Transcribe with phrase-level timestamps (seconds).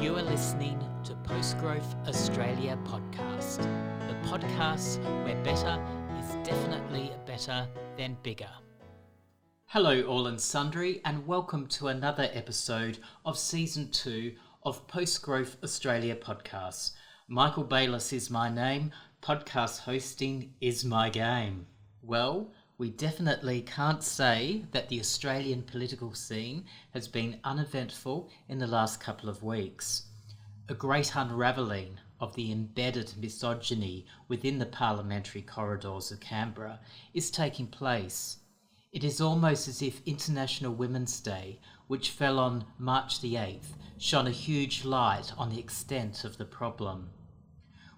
[0.00, 3.58] You are listening to Post Growth Australia podcast,
[4.08, 5.82] the podcast where better
[6.18, 8.50] is definitely better than bigger.
[9.66, 15.56] Hello, all and sundry, and welcome to another episode of season two of Post Growth
[15.62, 16.92] Australia podcast.
[17.28, 18.92] Michael Bayliss is my name,
[19.22, 21.66] podcast hosting is my game.
[22.02, 28.66] Well, we definitely can't say that the Australian political scene has been uneventful in the
[28.66, 30.06] last couple of weeks.
[30.68, 36.80] A great unravelling of the embedded misogyny within the parliamentary corridors of Canberra
[37.12, 38.38] is taking place.
[38.92, 44.26] It is almost as if International Women's Day, which fell on March the 8th, shone
[44.26, 47.10] a huge light on the extent of the problem.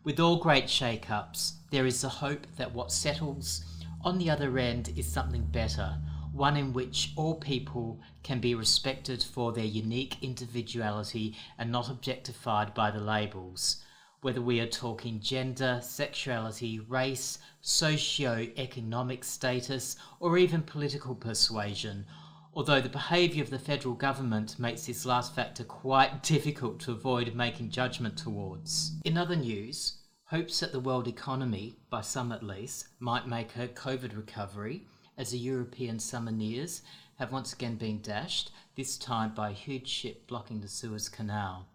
[0.05, 3.65] With all great shake ups, there is the hope that what settles
[4.07, 5.99] on the other end is something better,
[6.33, 12.73] one in which all people can be respected for their unique individuality and not objectified
[12.73, 13.83] by the labels.
[14.21, 22.07] Whether we are talking gender, sexuality, race, socio-economic status, or even political persuasion,
[22.55, 27.35] although the behaviour of the federal government makes this last factor quite difficult to avoid
[27.35, 28.93] making judgment towards.
[29.05, 33.69] In other news, hopes that the world economy, by some at least, might make a
[33.69, 34.85] COVID recovery
[35.17, 36.83] as the European summer nears
[37.19, 41.69] have once again been dashed, this time by a huge ship blocking the Suez Canal.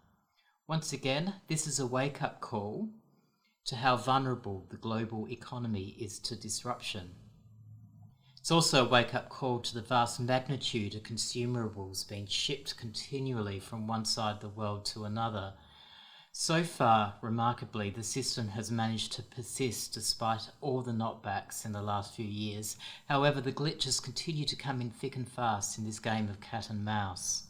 [0.68, 2.90] Once again, this is a wake up call
[3.64, 7.10] to how vulnerable the global economy is to disruption.
[8.38, 13.60] It's also a wake up call to the vast magnitude of consumables being shipped continually
[13.60, 15.54] from one side of the world to another
[16.34, 21.82] so far, remarkably, the system has managed to persist despite all the knockbacks in the
[21.82, 22.78] last few years.
[23.06, 26.70] However, the glitches continue to come in thick and fast in this game of cat
[26.70, 27.44] and mouse.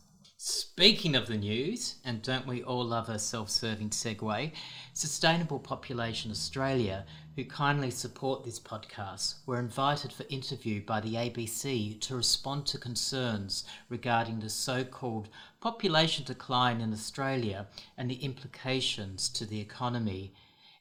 [0.44, 4.50] Speaking of the news, and don't we all love a self serving segue,
[4.92, 12.00] Sustainable Population Australia, who kindly support this podcast, were invited for interview by the ABC
[12.00, 15.28] to respond to concerns regarding the so called
[15.60, 20.34] population decline in Australia and the implications to the economy.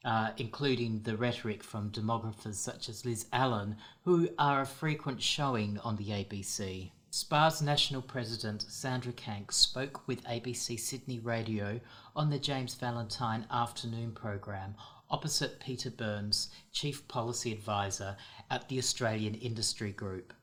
[0.03, 5.77] Uh, including the rhetoric from demographers such as Liz Allen, who are a frequent showing
[5.83, 6.89] on the ABC.
[7.13, 11.81] SPA's national president Sandra Kanck spoke with ABC Sydney Radio
[12.15, 14.75] on the James Valentine afternoon program
[15.09, 18.15] opposite Peter Burns, Chief Policy Advisor
[18.49, 20.33] at the Australian Industry Group.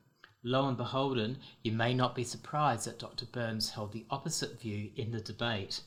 [0.43, 3.25] Lo and beholden, you may not be surprised that Dr.
[3.25, 5.81] Burns held the opposite view in the debate.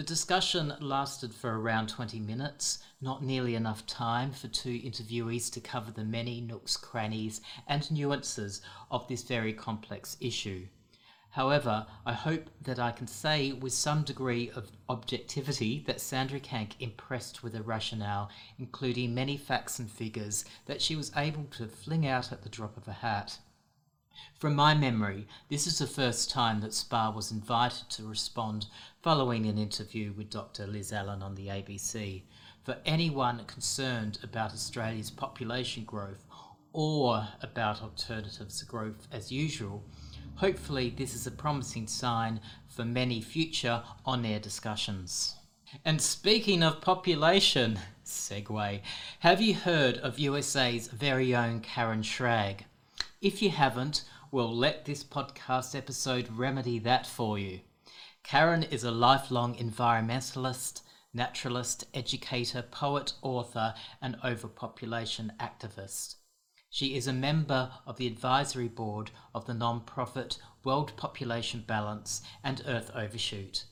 [0.00, 5.60] The discussion lasted for around 20 minutes, not nearly enough time for two interviewees to
[5.60, 10.68] cover the many nooks, crannies, and nuances of this very complex issue.
[11.32, 16.76] However, I hope that I can say with some degree of objectivity that Sandra Kanck
[16.80, 22.06] impressed with the rationale, including many facts and figures that she was able to fling
[22.06, 23.38] out at the drop of a hat.
[24.34, 28.66] From my memory, this is the first time that SPA was invited to respond
[29.02, 30.66] following an interview with Dr.
[30.66, 32.20] Liz Allen on the ABC.
[32.64, 36.26] For anyone concerned about Australia's population growth
[36.74, 39.82] or about alternatives to growth as usual,
[40.34, 45.34] hopefully this is a promising sign for many future on air discussions.
[45.82, 48.80] And speaking of population, segue,
[49.20, 52.64] have you heard of USA's very own Karen Shragg?
[53.22, 57.60] If you haven't, we'll let this podcast episode remedy that for you.
[58.30, 60.82] Karen is a lifelong environmentalist,
[61.12, 66.14] naturalist, educator, poet, author, and overpopulation activist.
[66.70, 72.62] She is a member of the advisory board of the non-profit World Population Balance and
[72.68, 73.64] Earth Overshoot.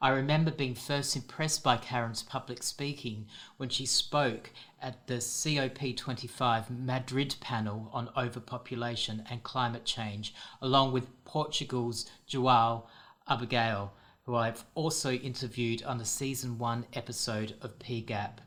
[0.00, 3.26] I remember being first impressed by Karen's public speaking
[3.56, 11.24] when she spoke at the COP25 Madrid panel on overpopulation and climate change, along with
[11.24, 12.84] Portugal's João
[13.30, 13.92] Abigail,
[14.24, 18.40] who I've also interviewed on the season one episode of P Gap.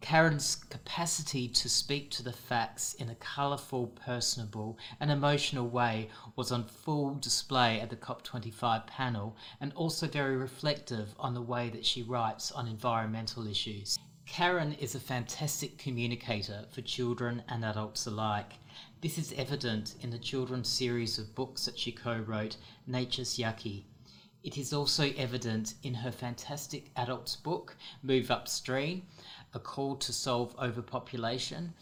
[0.00, 6.50] Karen's capacity to speak to the facts in a colourful, personable, and emotional way was
[6.50, 11.84] on full display at the COP25 panel and also very reflective on the way that
[11.84, 13.98] she writes on environmental issues.
[14.26, 18.54] Karen is a fantastic communicator for children and adults alike.
[19.00, 22.56] This is evident in the children's series of books that she co wrote,
[22.86, 23.84] Nature's Yucky.
[24.46, 29.02] It is also evident in her fantastic adults book, Move Upstream,
[29.52, 31.74] a call to solve overpopulation,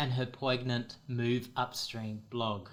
[0.00, 2.70] and her poignant Move Upstream blog.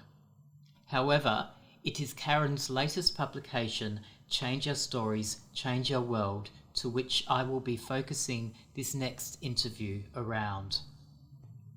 [0.86, 1.50] However,
[1.84, 7.60] it is Karen's latest publication, Change Our Stories, Change Our World, to which I will
[7.60, 10.80] be focusing this next interview around.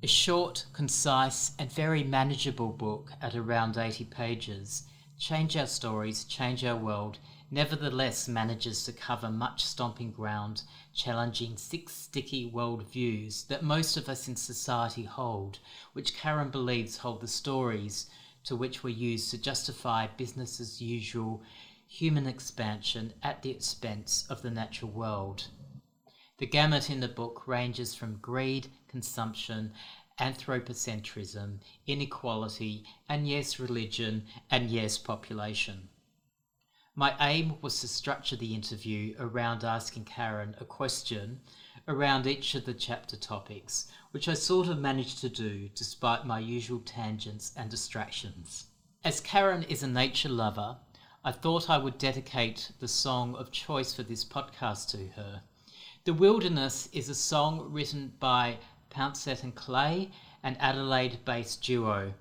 [0.02, 4.86] A short, concise, and very manageable book at around 80 pages,
[5.20, 7.20] Change Our Stories, Change Our World
[7.52, 10.62] nevertheless manages to cover much stomping ground,
[10.94, 15.60] challenging six sticky world views that most of us in society hold,
[15.94, 18.08] which Karen believes hold the stories
[18.44, 21.42] to which were used to justify business as usual
[21.88, 25.48] human expansion at the expense of the natural world.
[26.38, 29.74] The gamut in the book ranges from greed, consumption,
[30.20, 35.90] anthropocentrism, inequality, and yes, religion, and yes, population.
[37.00, 41.40] My aim was to structure the interview around asking Karen a question
[41.88, 46.40] around each of the chapter topics, which I sort of managed to do despite my
[46.40, 48.66] usual tangents and distractions.
[49.02, 50.76] As Karen is a nature lover,
[51.24, 55.44] I thought I would dedicate the song of choice for this podcast to her.
[56.04, 58.58] The Wilderness is a song written by
[58.90, 60.12] Pounset and Clay,
[60.44, 62.14] an Adelaide based duo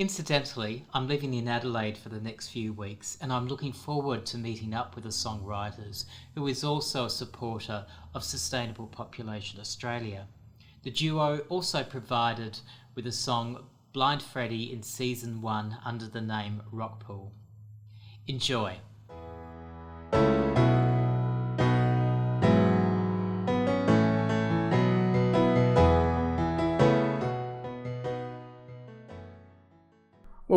[0.00, 4.38] Incidentally, I'm living in Adelaide for the next few weeks and I'm looking forward to
[4.38, 10.26] meeting up with the songwriters who is also a supporter of Sustainable Population Australia.
[10.84, 12.60] The duo also provided
[12.94, 17.32] with a song Blind Freddy in season 1 under the name Rockpool.
[18.26, 18.78] Enjoy.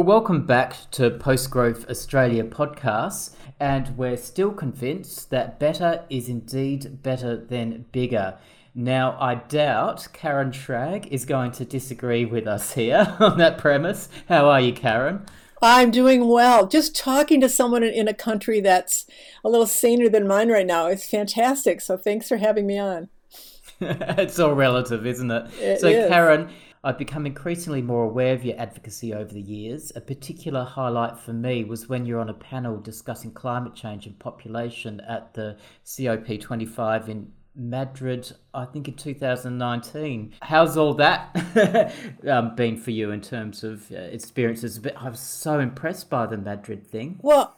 [0.03, 6.27] Well, welcome back to Post Growth Australia podcast, and we're still convinced that better is
[6.27, 8.37] indeed better than bigger.
[8.75, 14.09] Now, I doubt Karen Shragg is going to disagree with us here on that premise.
[14.27, 15.25] How are you, Karen?
[15.61, 16.67] I'm doing well.
[16.67, 19.05] Just talking to someone in a country that's
[19.41, 21.79] a little saner than mine right now is fantastic.
[21.79, 23.07] So, thanks for having me on.
[23.79, 25.53] it's all relative, isn't it?
[25.61, 26.09] it so, is.
[26.09, 26.49] Karen,
[26.85, 29.93] I've become increasingly more aware of your advocacy over the years.
[29.95, 34.19] A particular highlight for me was when you're on a panel discussing climate change and
[34.19, 40.33] population at the COP25 in Madrid, I think in 2019.
[40.41, 41.93] How's all that
[42.27, 44.81] um, been for you in terms of uh, experiences?
[44.97, 47.17] I was so impressed by the Madrid thing.
[47.21, 47.57] Well,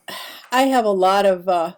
[0.52, 1.74] I have a lot of uh,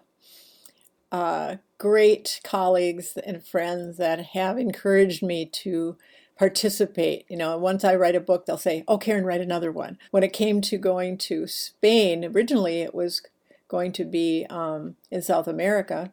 [1.10, 5.96] uh, great colleagues and friends that have encouraged me to
[6.38, 7.26] participate.
[7.28, 9.98] You know, once I write a book, they'll say, Oh, Karen, write another one.
[10.10, 13.22] When it came to going to Spain, originally it was
[13.66, 16.12] going to be um, in South America.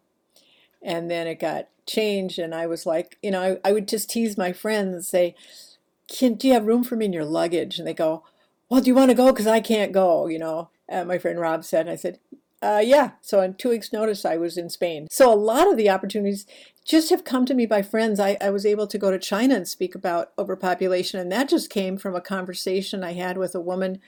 [0.82, 2.40] And then it got changed.
[2.40, 5.36] And I was like, you know, I, I would just tease my friends and say,
[6.08, 7.78] Can, Do you have room for me in your luggage?
[7.78, 8.24] And they go,
[8.70, 9.28] Well, do you want to go?
[9.28, 10.70] Because I can't go, you know.
[10.90, 12.20] And my friend Rob said, I said,
[12.62, 15.08] uh, yeah, so on two weeks' notice, I was in Spain.
[15.12, 16.48] So a lot of the opportunities
[16.86, 18.20] just have come to me by friends.
[18.20, 21.70] I, I was able to go to China and speak about overpopulation, and that just
[21.70, 24.00] came from a conversation I had with a woman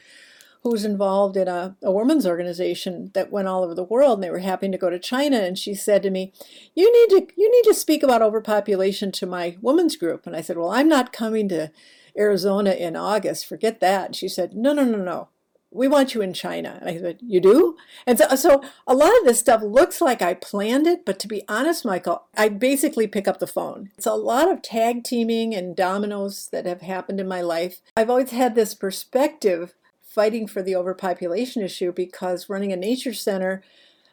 [0.61, 4.23] who was involved in a, a women's organization that went all over the world and
[4.23, 6.33] they were happy to go to China and she said to me,
[6.75, 10.25] You need to you need to speak about overpopulation to my women's group.
[10.25, 11.71] And I said, Well, I'm not coming to
[12.17, 13.45] Arizona in August.
[13.45, 14.05] Forget that.
[14.07, 15.29] And she said, No, no, no, no
[15.71, 16.77] we want you in China.
[16.79, 17.75] And I said, You do?
[18.05, 21.27] And so, so a lot of this stuff looks like I planned it, but to
[21.27, 23.91] be honest, Michael, I basically pick up the phone.
[23.97, 27.81] It's a lot of tag teaming and dominoes that have happened in my life.
[27.95, 33.61] I've always had this perspective fighting for the overpopulation issue because running a nature center,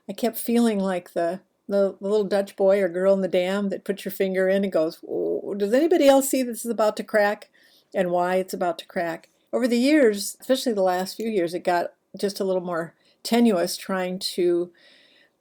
[0.08, 3.84] I kept feeling like the the, little Dutch boy or girl in the dam that
[3.84, 7.04] puts your finger in and goes, oh, Does anybody else see this is about to
[7.04, 7.48] crack
[7.94, 9.30] and why it's about to crack?
[9.54, 13.76] Over the years, especially the last few years, it got just a little more tenuous
[13.76, 14.72] trying to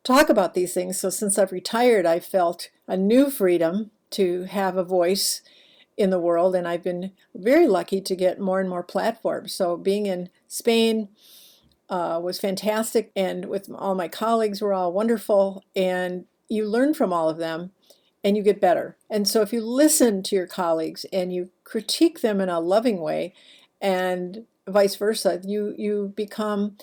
[0.04, 1.00] talk about these things.
[1.00, 5.42] So since I've retired, I felt a new freedom to have a voice
[5.98, 9.54] in the world, and I've been very lucky to get more and more platforms.
[9.54, 11.10] So being in Spain
[11.90, 17.12] uh, was fantastic, and with all my colleagues were all wonderful, and you learn from
[17.12, 17.72] all of them
[18.24, 18.96] and you get better.
[19.10, 23.02] And so if you listen to your colleagues and you critique them in a loving
[23.02, 23.34] way
[23.84, 25.42] and vice versa.
[25.44, 26.78] You you become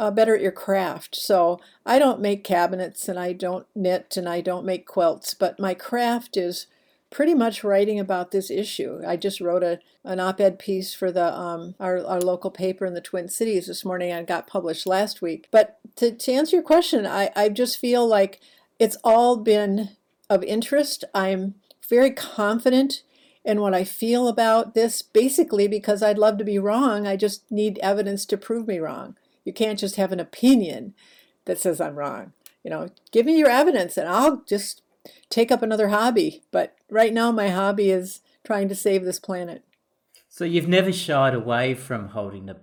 [0.00, 1.14] uh, better at your craft.
[1.14, 5.60] So I don't make cabinets and I don't knit and I don't make quilts, but
[5.60, 6.66] my craft is
[7.08, 9.00] pretty much writing about this issue.
[9.06, 12.94] I just wrote a, an op-ed piece for the um, our, our local paper in
[12.94, 15.48] the Twin Cities this morning and got published last week.
[15.50, 18.40] But to, to answer your question, I, I just feel like
[18.78, 19.90] it's all been
[20.28, 21.04] of interest.
[21.14, 21.54] I'm
[21.88, 23.02] very confident
[23.46, 27.06] and what I feel about this, basically because I'd love to be wrong.
[27.06, 29.16] I just need evidence to prove me wrong.
[29.44, 30.94] You can't just have an opinion
[31.44, 32.32] that says I'm wrong.
[32.64, 34.82] You know, give me your evidence and I'll just
[35.30, 36.42] take up another hobby.
[36.50, 39.62] But right now, my hobby is trying to save this planet.
[40.28, 42.56] So you've never shied away from holding the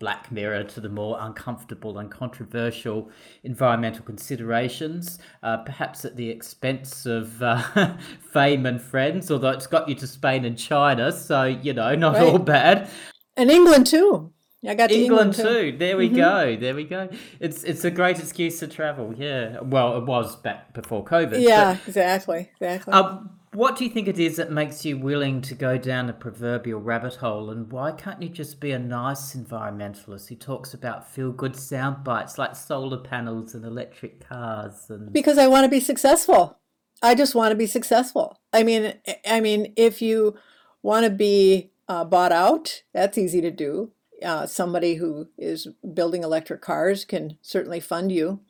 [0.00, 3.10] black mirror to the more uncomfortable and controversial
[3.44, 7.96] environmental considerations, uh, perhaps at the expense of uh,
[8.32, 12.14] fame and friends, although it's got you to Spain and China, so, you know, not
[12.14, 12.22] right.
[12.24, 12.90] all bad.
[13.36, 14.32] And England too.
[14.66, 15.70] I got England, England too.
[15.72, 15.78] too.
[15.78, 16.16] There we mm-hmm.
[16.16, 16.56] go.
[16.56, 17.08] There we go.
[17.38, 19.14] It's it's a great excuse to travel.
[19.16, 19.60] Yeah.
[19.60, 21.40] Well, it was back before COVID.
[21.40, 22.50] Yeah, but, exactly.
[22.60, 22.92] Exactly.
[22.92, 26.12] Um, what do you think it is that makes you willing to go down the
[26.12, 27.50] proverbial rabbit hole?
[27.50, 32.04] And why can't you just be a nice environmentalist who talks about feel good sound
[32.04, 34.86] bites like solar panels and electric cars?
[34.88, 36.58] And because I want to be successful.
[37.02, 38.38] I just want to be successful.
[38.52, 38.94] I mean,
[39.26, 40.36] I mean, if you
[40.82, 43.90] want to be uh, bought out, that's easy to do
[44.22, 48.40] uh, somebody who is building electric cars can certainly fund you.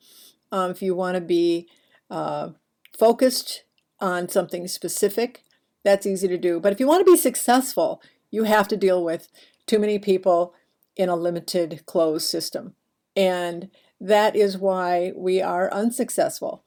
[0.53, 1.69] Um, if you want to be
[2.11, 2.51] uh,
[2.97, 3.65] focused
[4.01, 5.45] on something specific,
[5.85, 6.61] that's easy to do.
[6.61, 9.29] But if you want to be successful, you have to deal with
[9.67, 10.55] too many people
[10.97, 12.75] in a limited closed system.
[13.17, 16.65] And that is why we are unsuccessful.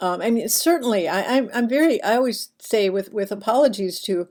[0.00, 4.28] Um, I mean, certainly, I, I'm, I'm very, I always say with, with apologies to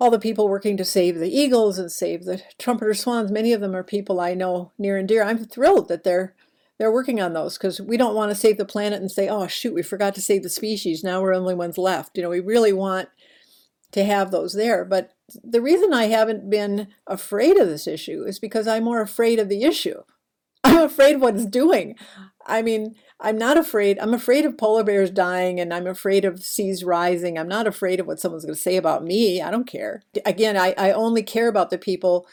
[0.00, 3.30] all the people working to save the eagles and save the trumpeter swans.
[3.30, 5.22] Many of them are people I know near and dear.
[5.22, 6.34] I'm thrilled that they're
[6.82, 9.46] they're working on those because we don't want to save the planet and say, oh
[9.46, 11.04] shoot, we forgot to save the species.
[11.04, 12.16] Now we're only ones left.
[12.16, 13.08] You know, we really want
[13.92, 14.84] to have those there.
[14.84, 15.12] But
[15.44, 19.48] the reason I haven't been afraid of this issue is because I'm more afraid of
[19.48, 20.02] the issue.
[20.64, 21.94] I'm afraid what it's doing.
[22.46, 24.00] I mean, I'm not afraid.
[24.00, 27.38] I'm afraid of polar bears dying and I'm afraid of seas rising.
[27.38, 29.40] I'm not afraid of what someone's going to say about me.
[29.40, 30.02] I don't care.
[30.26, 32.26] Again, I, I only care about the people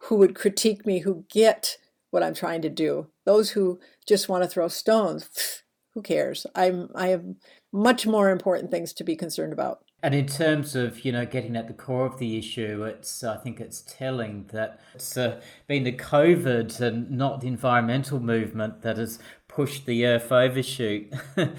[0.00, 1.78] who would critique me, who get
[2.12, 3.08] what I'm trying to do.
[3.26, 5.62] Those who just want to throw stones,
[5.94, 6.46] who cares?
[6.54, 7.24] I'm, I have
[7.72, 9.80] much more important things to be concerned about.
[10.04, 13.36] And in terms of you know getting at the core of the issue, it's I
[13.36, 18.96] think it's telling that it's uh, been the COVID and not the environmental movement that
[18.96, 21.12] has pushed the Earth overshoot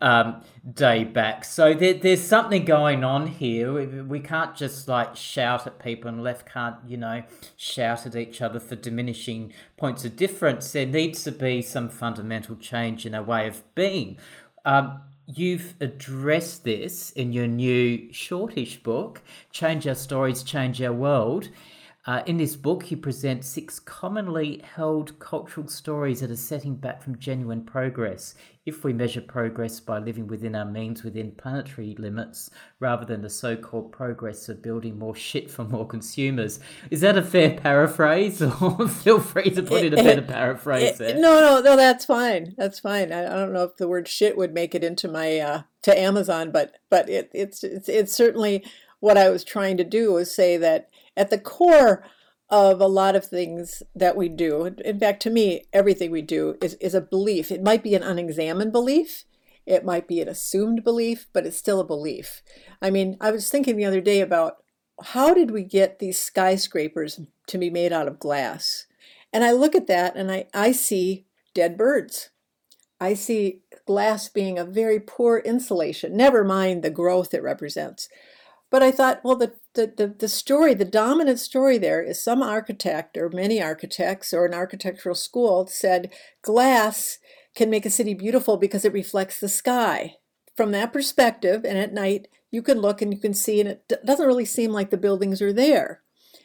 [0.00, 0.42] um,
[0.74, 1.44] day back.
[1.44, 3.72] So there, there's something going on here.
[3.72, 7.22] We, we can't just like shout at people, and left can't you know
[7.56, 10.72] shout at each other for diminishing points of difference.
[10.72, 14.18] There needs to be some fundamental change in our way of being.
[14.64, 21.48] Um, you've addressed this in your new shortish book, Change Our Stories, Change Our World.
[22.06, 27.02] Uh, in this book, you present six commonly held cultural stories that are setting back
[27.02, 28.36] from genuine progress.
[28.64, 32.48] If we measure progress by living within our means within planetary limits,
[32.78, 36.60] rather than the so called progress of building more shit for more consumers.
[36.92, 38.40] Is that a fair paraphrase?
[38.62, 41.14] Or feel free to put in a better paraphrase there.
[41.16, 42.54] No, no, no, that's fine.
[42.56, 43.12] That's fine.
[43.12, 45.98] I, I don't know if the word shit would make it into my uh, to
[45.98, 48.64] Amazon, but but it, it's, it's it's certainly
[49.00, 52.04] what I was trying to do was say that at the core
[52.48, 56.56] of a lot of things that we do, in fact, to me, everything we do
[56.62, 57.50] is, is a belief.
[57.50, 59.24] It might be an unexamined belief,
[59.64, 62.42] it might be an assumed belief, but it's still a belief.
[62.80, 64.58] I mean, I was thinking the other day about
[65.02, 68.86] how did we get these skyscrapers to be made out of glass?
[69.32, 72.30] And I look at that and I, I see dead birds.
[73.00, 78.08] I see glass being a very poor insulation, never mind the growth it represents.
[78.70, 82.42] But I thought, well, the, the, the, the, story, the dominant story there is some
[82.42, 87.18] architect or many architects or an architectural school said glass
[87.54, 90.14] can make a city beautiful because it reflects the sky.
[90.56, 93.92] From that perspective, and at night, you can look and you can see, and it
[94.04, 96.02] doesn't really seem like the buildings are there.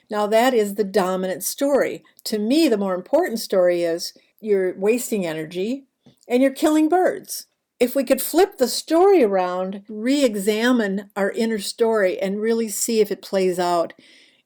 [0.09, 2.03] Now, that is the dominant story.
[2.25, 5.85] To me, the more important story is you're wasting energy
[6.27, 7.47] and you're killing birds
[7.81, 13.01] if we could flip the story around, re examine our inner story, and really see
[13.01, 13.91] if it plays out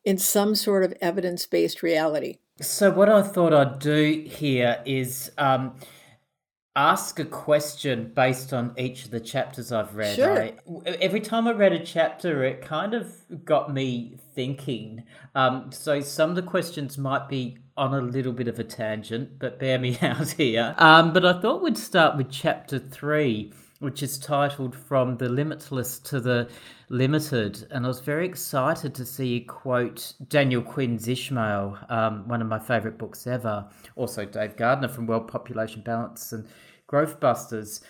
[0.06, 2.38] in some sort of evidence based reality.
[2.62, 5.76] So, what I thought I'd do here is um,
[6.78, 10.16] ask a question based on each of the chapters I've read.
[10.16, 10.42] Sure.
[10.42, 10.54] I,
[11.02, 13.14] every time I read a chapter, it kind of
[13.44, 15.04] got me thinking.
[15.36, 19.38] Um, so, some of the questions might be on a little bit of a tangent,
[19.38, 20.76] but bear me out here.
[20.78, 26.00] Um, but I thought we'd start with chapter three, which is titled From the Limitless
[26.00, 26.50] to the
[26.90, 27.68] Limited.
[27.72, 32.48] And I was very excited to see you quote Daniel Quinn's Ishmael, um, one of
[32.48, 33.68] my favourite books ever.
[33.96, 36.48] Also, Dave Gardner from World Population Balance and
[36.88, 37.82] Growth Busters.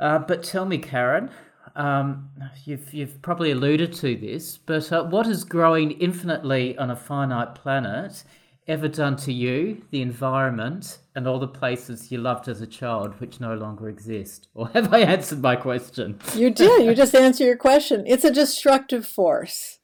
[0.00, 1.30] Uh, but tell me, Karen,
[1.76, 2.30] um,
[2.64, 7.54] you've, you've probably alluded to this, but uh, what is growing infinitely on a finite
[7.54, 8.24] planet
[8.66, 13.20] ever done to you, the environment, and all the places you loved as a child
[13.20, 14.48] which no longer exist?
[14.54, 16.18] Or have I answered my question?
[16.34, 16.84] You did.
[16.84, 18.04] You just answered your question.
[18.06, 19.78] It's a destructive force.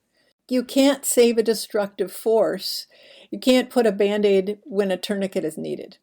[0.49, 2.87] You can't save a destructive force.
[3.31, 5.99] You can't put a band aid when a tourniquet is needed.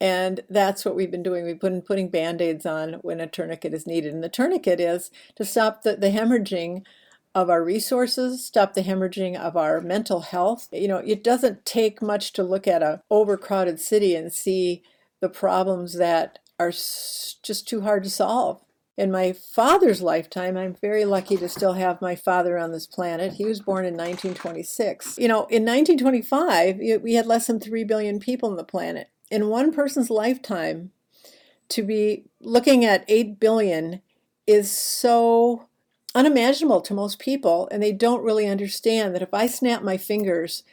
[0.00, 1.44] And that's what we've been doing.
[1.44, 4.14] We've been putting band aids on when a tourniquet is needed.
[4.14, 6.82] And the tourniquet is to stop the, the hemorrhaging
[7.42, 10.68] of our resources, stop the hemorrhaging of our mental health.
[10.72, 14.82] You know, it doesn't take much to look at a overcrowded city and see
[15.20, 18.62] the problems that are just too hard to solve.
[18.96, 23.34] In my father's lifetime, I'm very lucky to still have my father on this planet.
[23.34, 25.18] He was born in 1926.
[25.18, 29.10] You know, in 1925, we had less than 3 billion people on the planet.
[29.30, 30.90] In one person's lifetime,
[31.68, 34.00] to be looking at 8 billion
[34.48, 35.67] is so
[36.18, 40.64] unimaginable to most people, and they don't really understand that if I snap my fingers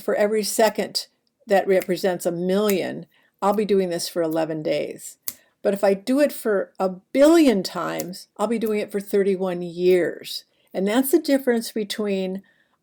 [0.00, 1.08] for every second
[1.48, 3.06] that represents a million,
[3.42, 5.16] I'll be doing this for 11 days.
[5.62, 9.62] But if I do it for a billion times, I'll be doing it for 31
[9.62, 10.44] years.
[10.72, 12.42] And that's the difference between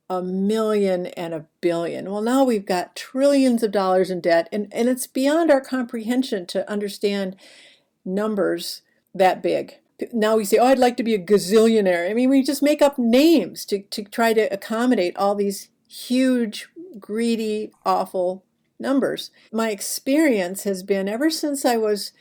[0.09, 2.11] a million and a billion.
[2.11, 6.45] Well, now we've got trillions of dollars in debt, and, and it's beyond our comprehension
[6.47, 7.37] to understand
[8.03, 8.81] numbers
[9.13, 9.77] that big
[10.11, 12.09] now we say, oh, I'd like to be a gazillionaire.
[12.09, 16.67] I mean, we just make up names to, to try to accommodate all these huge,
[16.99, 18.43] greedy, awful
[18.79, 19.31] numbers.
[19.51, 22.11] My experience has been ever since I was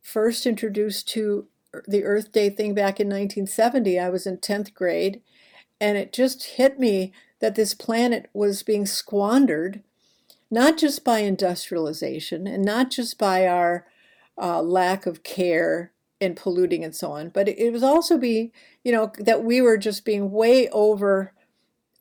[0.00, 1.46] first introduced to
[1.86, 5.20] the Earth Day thing back in 1970, I was in 10th grade,
[5.80, 9.82] and it just hit me that this planet was being squandered,
[10.50, 13.86] not just by industrialization and not just by our
[14.36, 17.30] uh, lack of care and polluting and so on.
[17.30, 18.52] But it was also be,
[18.84, 21.32] you know, that we were just being way over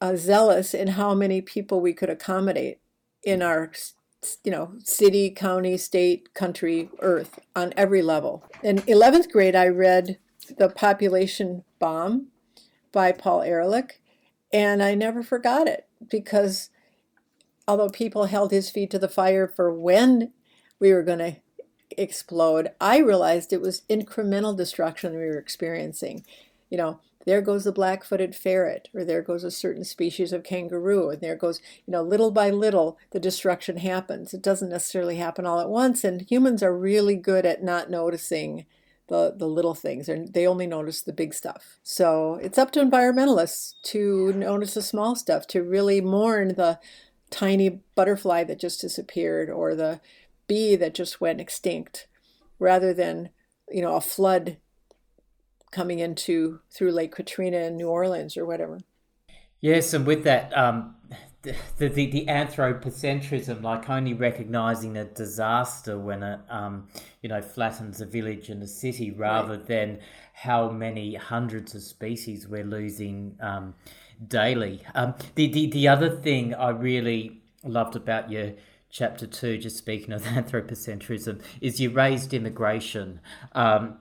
[0.02, 2.80] uh, zealous in how many people we could accommodate
[3.24, 3.72] in our,
[4.44, 8.44] you know, city, county, state, country, earth on every level.
[8.64, 10.18] In 11th grade, I read
[10.58, 12.28] The Population Bomb
[12.92, 14.02] by Paul Ehrlich,
[14.52, 16.70] and I never forgot it because
[17.68, 20.34] although people held his feet to the fire for when
[20.80, 21.36] we were going to
[22.00, 26.26] explode, I realized it was incremental destruction we were experiencing.
[26.70, 30.44] You know, there goes the black footed ferret, or there goes a certain species of
[30.44, 34.34] kangaroo, and there goes, you know, little by little, the destruction happens.
[34.34, 38.66] It doesn't necessarily happen all at once, and humans are really good at not noticing
[39.10, 41.78] the, the little things, and they only notice the big stuff.
[41.84, 46.80] So it's up to environmentalists to notice the small stuff, to really mourn the
[47.30, 50.00] tiny butterfly that just disappeared, or the
[50.50, 52.08] bee that just went extinct
[52.60, 53.30] rather than
[53.72, 54.58] you know a flood
[55.72, 58.80] coming into through lake katrina in new orleans or whatever
[59.62, 60.96] yes and with that um
[61.42, 66.88] the, the, the anthropocentrism, like only recognizing a disaster when it, um,
[67.22, 69.66] you know, flattens a village and a city, rather right.
[69.66, 70.00] than
[70.34, 73.74] how many hundreds of species we're losing um,
[74.28, 74.82] daily.
[74.96, 78.52] Um, the, the the other thing I really loved about your
[78.90, 83.20] chapter two, just speaking of anthropocentrism, is you raised immigration.
[83.54, 83.98] Um,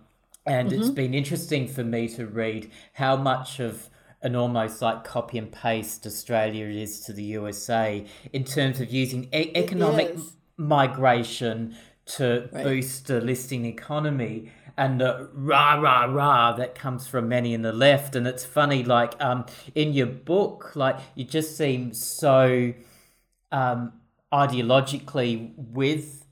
[0.46, 0.80] and mm-hmm.
[0.80, 3.90] it's been interesting for me to read how much of
[4.22, 9.24] an almost like copy and paste Australia is to the USA in terms of using
[9.32, 10.16] e- economic
[10.56, 12.64] migration to right.
[12.64, 17.72] boost a listing economy and the rah rah rah that comes from many in the
[17.72, 22.72] left and it's funny like um in your book like you just seem so
[23.52, 23.92] um
[24.32, 26.24] ideologically with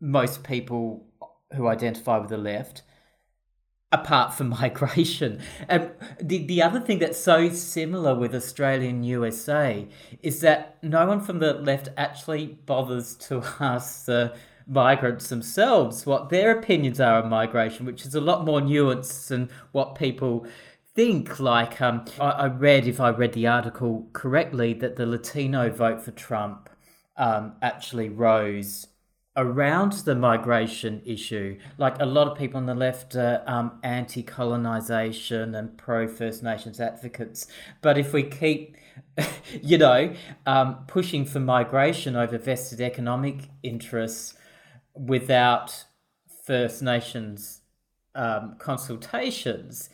[0.00, 1.06] most people
[1.54, 2.82] who identify with the left
[3.94, 5.40] apart from migration.
[5.68, 5.90] And
[6.20, 9.86] the, the other thing that's so similar with Australia and USA
[10.22, 14.34] is that no one from the left actually bothers to ask the
[14.66, 19.48] migrants themselves what their opinions are on migration, which is a lot more nuanced than
[19.72, 20.46] what people
[20.94, 21.38] think.
[21.38, 26.02] Like, um, I, I read, if I read the article correctly, that the Latino vote
[26.02, 26.68] for Trump
[27.16, 28.86] um, actually rose
[29.36, 31.58] around the migration issue.
[31.78, 36.42] Like a lot of people on the left are um, anti colonization and pro First
[36.42, 37.46] Nations advocates.
[37.82, 38.76] But if we keep,
[39.62, 40.14] you know,
[40.46, 44.34] um, pushing for migration over vested economic interests
[44.94, 45.84] without
[46.44, 47.62] First Nations
[48.14, 49.90] um, consultations,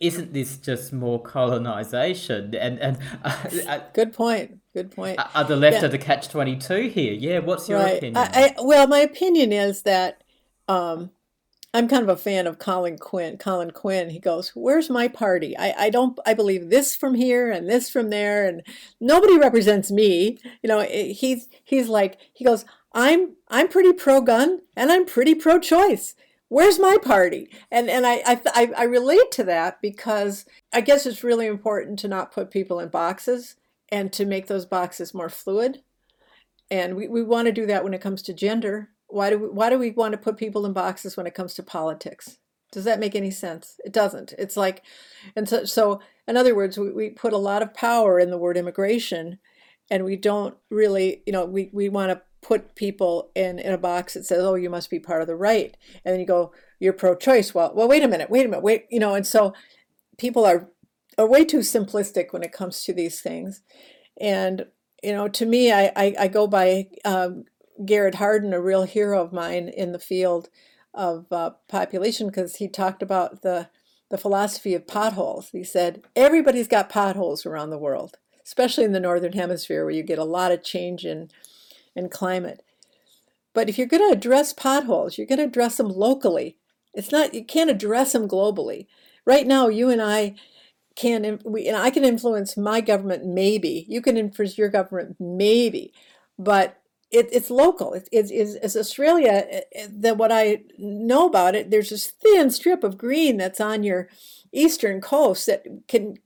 [0.00, 2.54] isn't this just more colonization?
[2.54, 4.61] And and uh, good point.
[4.74, 5.18] Good point.
[5.34, 5.84] Are the left yeah.
[5.84, 7.12] of the catch twenty two here?
[7.12, 7.40] Yeah.
[7.40, 7.98] What's your right.
[7.98, 8.16] opinion?
[8.16, 10.22] I, I, well, my opinion is that
[10.66, 11.10] um,
[11.74, 13.38] I'm kind of a fan of Colin Quinn.
[13.38, 15.56] Colin Quinn, he goes, Where's my party?
[15.56, 18.62] I, I don't, I believe this from here and this from there, and
[19.00, 20.38] nobody represents me.
[20.62, 25.34] You know, he's, he's like, he goes, I'm, I'm pretty pro gun and I'm pretty
[25.34, 26.14] pro choice.
[26.48, 27.48] Where's my party?
[27.70, 32.08] And, and I, I, I relate to that because I guess it's really important to
[32.08, 33.56] not put people in boxes
[33.92, 35.82] and to make those boxes more fluid.
[36.68, 39.48] And we, we want to do that when it comes to gender why do we,
[39.48, 42.38] why do we want to put people in boxes when it comes to politics?
[42.72, 43.78] Does that make any sense?
[43.84, 44.32] It doesn't.
[44.38, 44.82] It's like,
[45.36, 48.38] and so, so in other words, we, we put a lot of power in the
[48.38, 49.38] word immigration,
[49.90, 53.78] and we don't really, you know, we, we want to put people in, in a
[53.78, 55.76] box that says, oh, you must be part of the right.
[56.04, 57.54] And then you go, you're pro-choice.
[57.54, 59.52] Well, well, wait a minute, wait a minute, wait, you know, and so
[60.16, 60.70] people are,
[61.18, 63.62] are way too simplistic when it comes to these things.
[64.20, 64.66] And,
[65.02, 67.44] you know, to me, I, I, I go by um,
[67.84, 70.48] Garrett Hardin, a real hero of mine in the field
[70.94, 73.68] of uh, population, because he talked about the
[74.10, 75.48] the philosophy of potholes.
[75.52, 80.02] He said everybody's got potholes around the world, especially in the northern hemisphere where you
[80.02, 81.30] get a lot of change in
[81.96, 82.62] in climate.
[83.54, 86.58] But if you're going to address potholes, you're going to address them locally.
[86.92, 88.86] It's not you can't address them globally.
[89.24, 90.34] Right now, you and I
[90.96, 93.86] can we and I can influence my government maybe.
[93.88, 95.92] You can influence your government maybe,
[96.38, 97.92] but it, it's local.
[97.92, 99.46] It, it, it's, it's Australia.
[99.50, 103.60] Eh, eh, that what I know about it, there's this thin strip of green that's
[103.60, 104.08] on your
[104.50, 106.18] eastern coast that can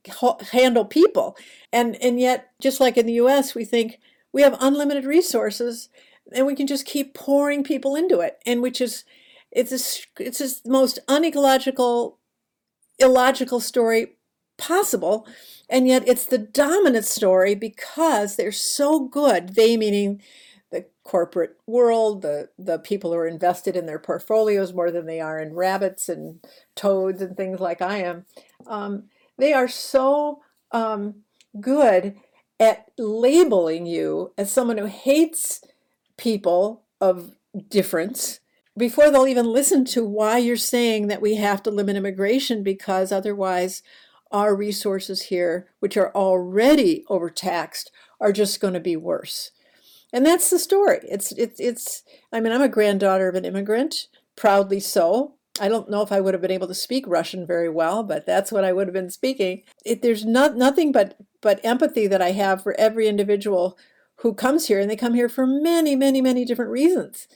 [0.51, 1.37] handle people,
[1.71, 3.99] and and yet, just like in the U.S., we think
[4.31, 5.89] we have unlimited resources,
[6.33, 9.03] and we can just keep pouring people into it, and which is
[9.51, 12.19] it's a, it's the most unecological,
[12.99, 14.16] illogical story
[14.57, 15.27] possible,
[15.69, 19.55] and yet it's the dominant story because they're so good.
[19.55, 20.21] They meaning
[20.71, 25.21] the corporate world, the, the people who are invested in their portfolios more than they
[25.21, 26.39] are in rabbits and
[26.75, 28.25] toads and things like I am.
[28.65, 29.03] Um,
[29.37, 30.41] they are so
[30.71, 31.23] um,
[31.59, 32.15] good
[32.59, 35.61] at labeling you as someone who hates
[36.17, 37.31] people of
[37.69, 38.39] difference
[38.77, 43.11] before they'll even listen to why you're saying that we have to limit immigration because
[43.11, 43.81] otherwise
[44.31, 49.51] our resources here, which are already overtaxed, are just going to be worse
[50.13, 50.99] and that's the story.
[51.03, 52.03] It's it's it's.
[52.31, 55.35] I mean, I'm a granddaughter of an immigrant, proudly so.
[55.59, 58.25] I don't know if I would have been able to speak Russian very well, but
[58.25, 59.63] that's what I would have been speaking.
[59.83, 63.77] It, there's not nothing but but empathy that I have for every individual
[64.17, 67.27] who comes here, and they come here for many, many, many different reasons.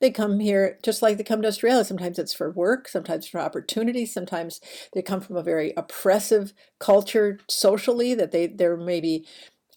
[0.00, 1.84] They come here just like they come to Australia.
[1.84, 4.60] Sometimes it's for work, sometimes for opportunity, sometimes
[4.94, 9.26] they come from a very oppressive culture socially that they they're maybe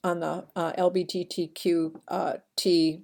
[0.03, 3.03] on the uh, LGBTQ uh, T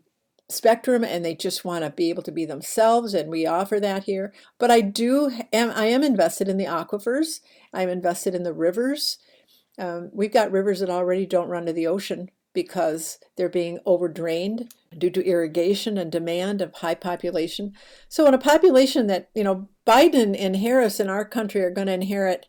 [0.50, 4.06] spectrum and they just want to be able to be themselves and we offer that
[4.06, 4.34] here.
[4.60, 7.42] But i do am i am invested in the aquifers.
[7.74, 9.20] I'm invested in the rivers.
[9.78, 14.74] Um, we've got rivers that already don't run to the ocean because they're being overdrained
[14.98, 17.74] due to irrigation and demand of high population
[18.08, 21.88] so in a population that you know biden and harris in our country are going
[21.88, 22.48] to inherit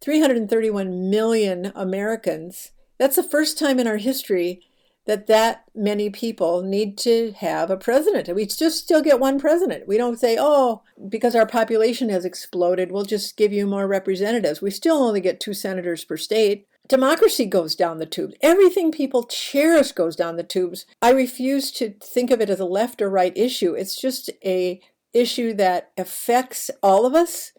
[0.00, 4.60] 331 million americans that's the first time in our history
[5.04, 8.34] that that many people need to have a president.
[8.34, 9.88] We just still get one president.
[9.88, 14.62] We don't say, oh, because our population has exploded, we'll just give you more representatives.
[14.62, 16.68] We still only get two senators per state.
[16.88, 18.34] Democracy goes down the tubes.
[18.42, 20.84] Everything people cherish goes down the tubes.
[21.00, 23.74] I refuse to think of it as a left or right issue.
[23.74, 24.80] It's just a
[25.12, 27.52] issue that affects all of us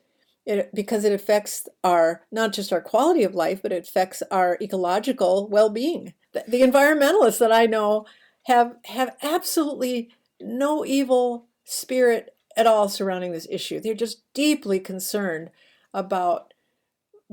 [0.45, 4.57] it, because it affects our not just our quality of life, but it affects our
[4.61, 6.13] ecological well-being.
[6.33, 8.05] The, the environmentalists that I know
[8.43, 10.09] have have absolutely
[10.41, 13.79] no evil spirit at all surrounding this issue.
[13.79, 15.49] They're just deeply concerned
[15.93, 16.52] about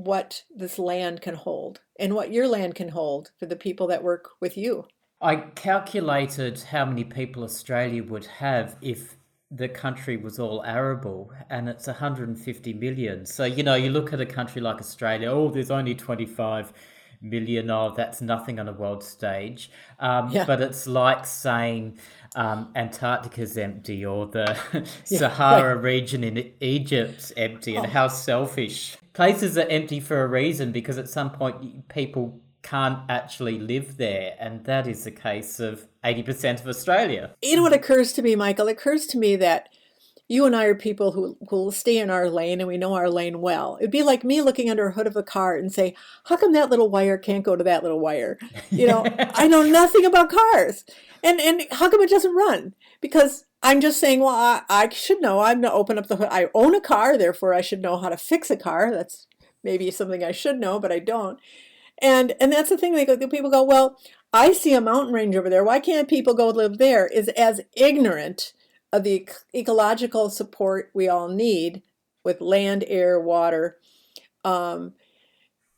[0.04, 4.02] what this land can hold and what your land can hold for the people that
[4.02, 4.86] work with you.
[5.20, 9.16] I calculated how many people Australia would have if
[9.50, 13.26] the country was all arable and it's 150 million.
[13.26, 16.72] So, you know, you look at a country like Australia, oh, there's only 25
[17.20, 17.70] million.
[17.70, 19.70] Oh, that's nothing on a world stage.
[19.98, 20.44] Um, yeah.
[20.44, 21.98] But it's like saying
[22.36, 24.56] um, Antarctica's empty or the
[25.06, 25.82] yeah, Sahara right.
[25.82, 27.82] region in Egypt's empty oh.
[27.82, 28.96] and how selfish.
[29.20, 34.34] Places are empty for a reason because at some point people can't actually live there.
[34.40, 37.34] And that is the case of 80% of Australia.
[37.42, 38.68] You know what occurs to me, Michael?
[38.68, 39.68] It occurs to me that
[40.26, 42.94] you and I are people who who will stay in our lane and we know
[42.94, 43.76] our lane well.
[43.78, 46.54] It'd be like me looking under a hood of a car and say, "How come
[46.54, 48.38] that little wire can't go to that little wire?"
[48.70, 49.04] You know,
[49.34, 50.86] I know nothing about cars,
[51.22, 52.74] and and how come it doesn't run?
[53.02, 55.40] Because I'm just saying, well, I, I should know.
[55.40, 56.28] I'm going to open up the hood.
[56.30, 58.90] I own a car, therefore I should know how to fix a car.
[58.90, 59.26] That's
[59.62, 61.38] maybe something I should know, but I don't.
[62.00, 62.94] And and that's the thing.
[62.94, 63.98] They go, people go, well,
[64.32, 65.64] I see a mountain range over there.
[65.64, 67.06] Why can't people go live there?
[67.06, 68.54] Is as ignorant
[68.92, 71.82] of the ecological support we all need
[72.24, 73.76] with land, air, water,
[74.44, 74.94] um,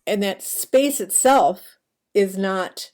[0.07, 1.79] and that space itself
[2.15, 2.93] is not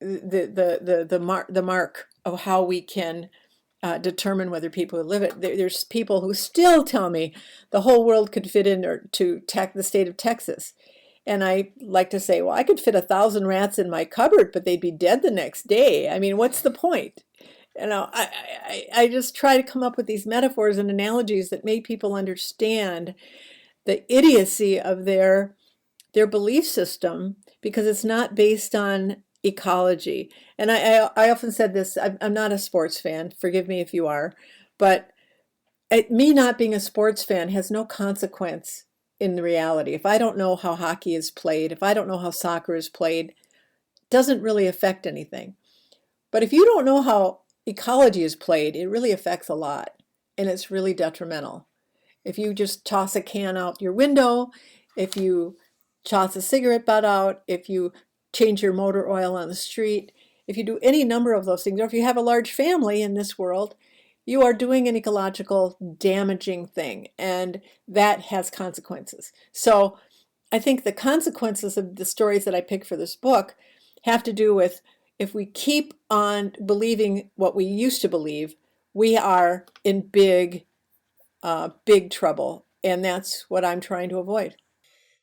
[0.00, 3.28] the the the the mark the mark of how we can
[3.82, 5.40] uh, determine whether people live it.
[5.40, 7.34] There, there's people who still tell me
[7.70, 10.72] the whole world could fit into tech, the state of Texas.
[11.26, 14.50] And I like to say, well, I could fit a thousand rats in my cupboard,
[14.52, 16.08] but they'd be dead the next day.
[16.08, 17.22] I mean, what's the point?
[17.78, 18.28] You know, I,
[18.66, 22.14] I, I just try to come up with these metaphors and analogies that make people
[22.14, 23.14] understand
[23.84, 25.54] the idiocy of their
[26.14, 30.30] their belief system because it's not based on ecology.
[30.56, 33.80] And I, I, I often said this I'm, I'm, not a sports fan, forgive me
[33.80, 34.34] if you are,
[34.78, 35.10] but
[35.90, 38.84] it, me not being a sports fan has no consequence
[39.20, 39.94] in reality.
[39.94, 42.88] If I don't know how hockey is played, if I don't know how soccer is
[42.88, 43.34] played,
[44.10, 45.54] doesn't really affect anything.
[46.30, 49.90] But if you don't know how ecology is played, it really affects a lot
[50.36, 51.66] and it's really detrimental.
[52.24, 54.50] If you just toss a can out your window,
[54.96, 55.56] if you
[56.04, 57.92] toss a cigarette butt out, if you
[58.38, 60.12] change your motor oil on the street,
[60.46, 63.02] if you do any number of those things, or if you have a large family
[63.02, 63.74] in this world,
[64.24, 69.32] you are doing an ecological damaging thing, and that has consequences.
[69.52, 69.98] So
[70.52, 73.56] I think the consequences of the stories that I pick for this book
[74.04, 74.80] have to do with
[75.18, 78.54] if we keep on believing what we used to believe,
[78.94, 80.64] we are in big,
[81.42, 82.64] uh, big trouble.
[82.84, 84.56] And that's what I'm trying to avoid.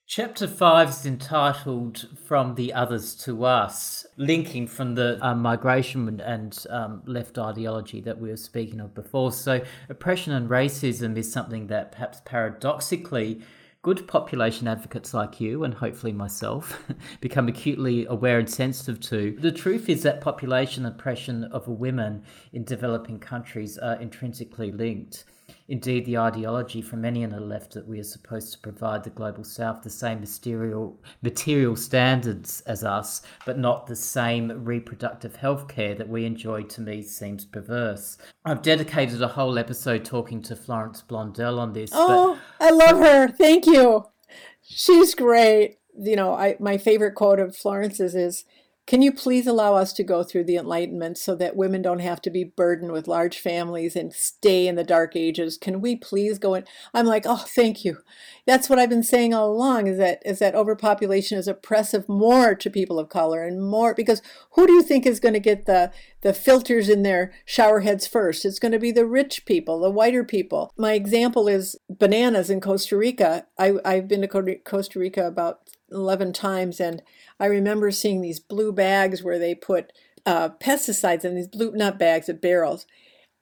[0.08, 6.64] Chapter 5 is entitled From the Others to Us, linking from the uh, migration and
[6.70, 9.32] um, left ideology that we were speaking of before.
[9.32, 13.42] So, oppression and racism is something that perhaps paradoxically
[13.82, 16.84] good population advocates like you, and hopefully myself,
[17.20, 19.36] become acutely aware and sensitive to.
[19.40, 22.22] The truth is that population oppression of women
[22.54, 25.26] in developing countries are intrinsically linked.
[25.68, 29.10] Indeed, the ideology from many on the left that we are supposed to provide the
[29.10, 35.68] global south the same material, material standards as us, but not the same reproductive health
[35.68, 38.18] care that we enjoy to me seems perverse.
[38.46, 41.90] I've dedicated a whole episode talking to Florence Blondel on this.
[41.94, 42.68] Oh, but...
[42.68, 43.28] I love her.
[43.30, 44.06] Thank you.
[44.62, 45.80] She's great.
[45.98, 48.44] You know, I my favorite quote of Florence's is
[48.88, 52.22] can you please allow us to go through the Enlightenment so that women don't have
[52.22, 55.58] to be burdened with large families and stay in the Dark Ages?
[55.58, 56.66] Can we please go in?
[56.94, 57.98] I'm like, oh, thank you.
[58.46, 62.54] That's what I've been saying all along is that is that overpopulation is oppressive more
[62.54, 64.22] to people of color and more because
[64.52, 68.06] who do you think is going to get the the filters in their shower heads
[68.06, 68.46] first?
[68.46, 70.72] It's going to be the rich people, the whiter people.
[70.78, 73.48] My example is bananas in Costa Rica.
[73.58, 77.02] I, I've been to Costa Rica about 11 times and
[77.40, 79.92] I remember seeing these blue bags where they put
[80.26, 82.86] uh, pesticides in these blue, not bags, but barrels.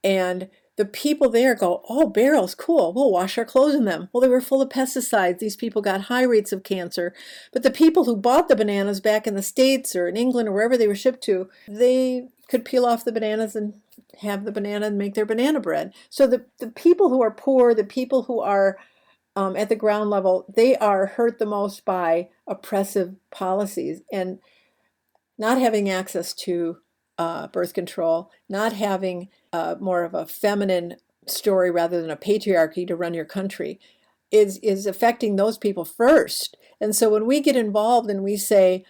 [0.03, 2.93] And the people there go, Oh, barrels, cool.
[2.93, 4.09] We'll wash our clothes in them.
[4.11, 5.39] Well, they were full of pesticides.
[5.39, 7.13] These people got high rates of cancer.
[7.51, 10.51] But the people who bought the bananas back in the States or in England or
[10.51, 13.79] wherever they were shipped to, they could peel off the bananas and
[14.19, 15.93] have the banana and make their banana bread.
[16.09, 18.77] So the, the people who are poor, the people who are
[19.35, 24.39] um, at the ground level, they are hurt the most by oppressive policies and
[25.37, 26.77] not having access to
[27.17, 32.87] uh, birth control, not having uh, more of a feminine story rather than a patriarchy
[32.87, 33.79] to run your country
[34.31, 36.57] is is affecting those people first.
[36.81, 38.83] And so when we get involved and we say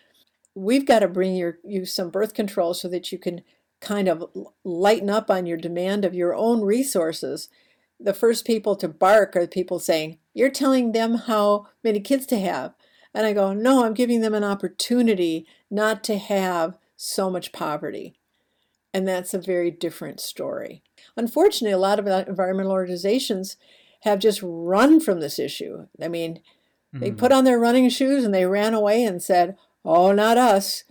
[0.56, 3.42] we've got to bring your you some birth control so that you can
[3.82, 4.26] kind of
[4.64, 7.50] lighten up on your demand of your own resources,
[8.00, 12.40] the first people to bark are people saying, You're telling them how many kids to
[12.40, 12.74] have.
[13.14, 18.16] And I go, No, I'm giving them an opportunity not to have so much poverty.
[18.94, 20.84] And that's a very different story.
[21.18, 23.58] Unfortunately, a lot of environmental organizations
[24.02, 25.88] have just run from this issue.
[26.02, 27.00] I mean, mm-hmm.
[27.00, 30.84] they put on their running shoes and they ran away and said, Oh, not us.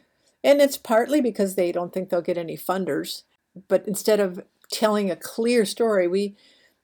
[0.45, 3.23] And it's partly because they don't think they'll get any funders.
[3.69, 6.37] But instead of telling a clear story, we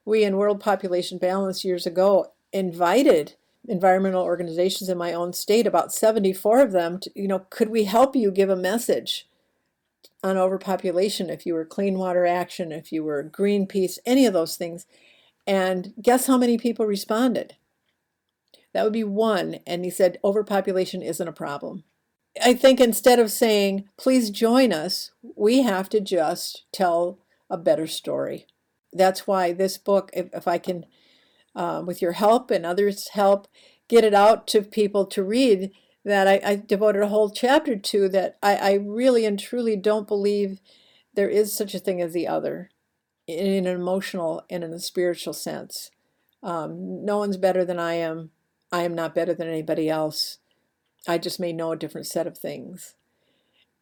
[0.09, 3.35] we in World Population Balance years ago invited
[3.69, 7.85] environmental organizations in my own state, about 74 of them, to, you know, could we
[7.85, 9.29] help you give a message
[10.25, 14.57] on overpopulation if you were Clean Water Action, if you were Greenpeace, any of those
[14.57, 14.87] things.
[15.47, 17.57] And guess how many people responded?
[18.73, 19.59] That would be one.
[19.67, 21.85] And he said, overpopulation isn't a problem.
[22.43, 27.19] I think instead of saying, please join us, we have to just tell
[27.51, 28.47] a better story.
[28.93, 30.87] That's why this book, if, if I can,
[31.55, 33.49] uh, with your help and others' help,
[33.89, 35.71] get it out to people to read,
[36.05, 40.09] that I, I devoted a whole chapter to, that I, I really and truly don't
[40.09, 40.61] believe
[41.15, 42.71] there is such a thing as the other
[43.27, 45.91] in an emotional and in a spiritual sense.
[46.43, 48.31] Um, no one's better than I am.
[48.73, 50.39] I am not better than anybody else.
[51.07, 52.95] I just may know a different set of things.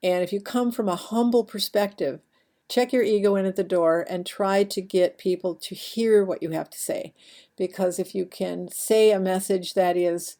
[0.03, 2.21] And if you come from a humble perspective,
[2.68, 6.42] check your ego in at the door and try to get people to hear what
[6.42, 7.14] you have to say.
[7.57, 10.37] Because if you can say a message that is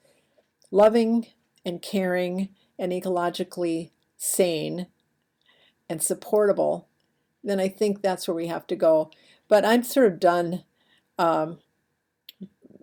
[0.71, 1.27] loving
[1.65, 4.87] and caring and ecologically sane
[5.89, 6.89] and supportable,
[7.45, 9.11] then I think that's where we have to go.
[9.49, 10.65] But I'm sort of done
[11.19, 11.59] um,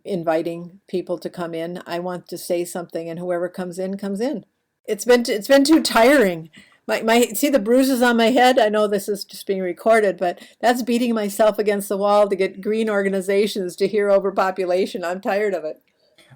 [0.05, 1.81] inviting people to come in.
[1.85, 4.45] I want to say something, and whoever comes in comes in.
[4.85, 6.49] It's been it's been too tiring.
[6.87, 8.59] My, my see the bruises on my head.
[8.59, 12.35] I know this is just being recorded, but that's beating myself against the wall to
[12.35, 15.03] get green organizations to hear overpopulation.
[15.03, 15.81] I'm tired of it.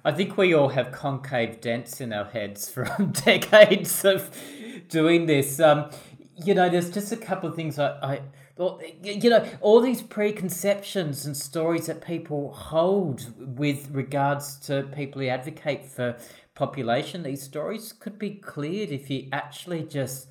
[0.04, 4.30] I think we all have concave dents in our heads from decades of
[4.88, 5.60] doing this.
[5.60, 5.90] Um,
[6.36, 8.20] you know, there's just a couple of things I, I
[9.02, 15.28] you know, all these preconceptions and stories that people hold with regards to people who
[15.28, 16.16] advocate for
[16.58, 20.26] population, these stories could be cleared if you actually just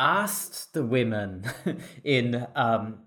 [0.00, 1.44] asked the women
[2.04, 3.00] in um,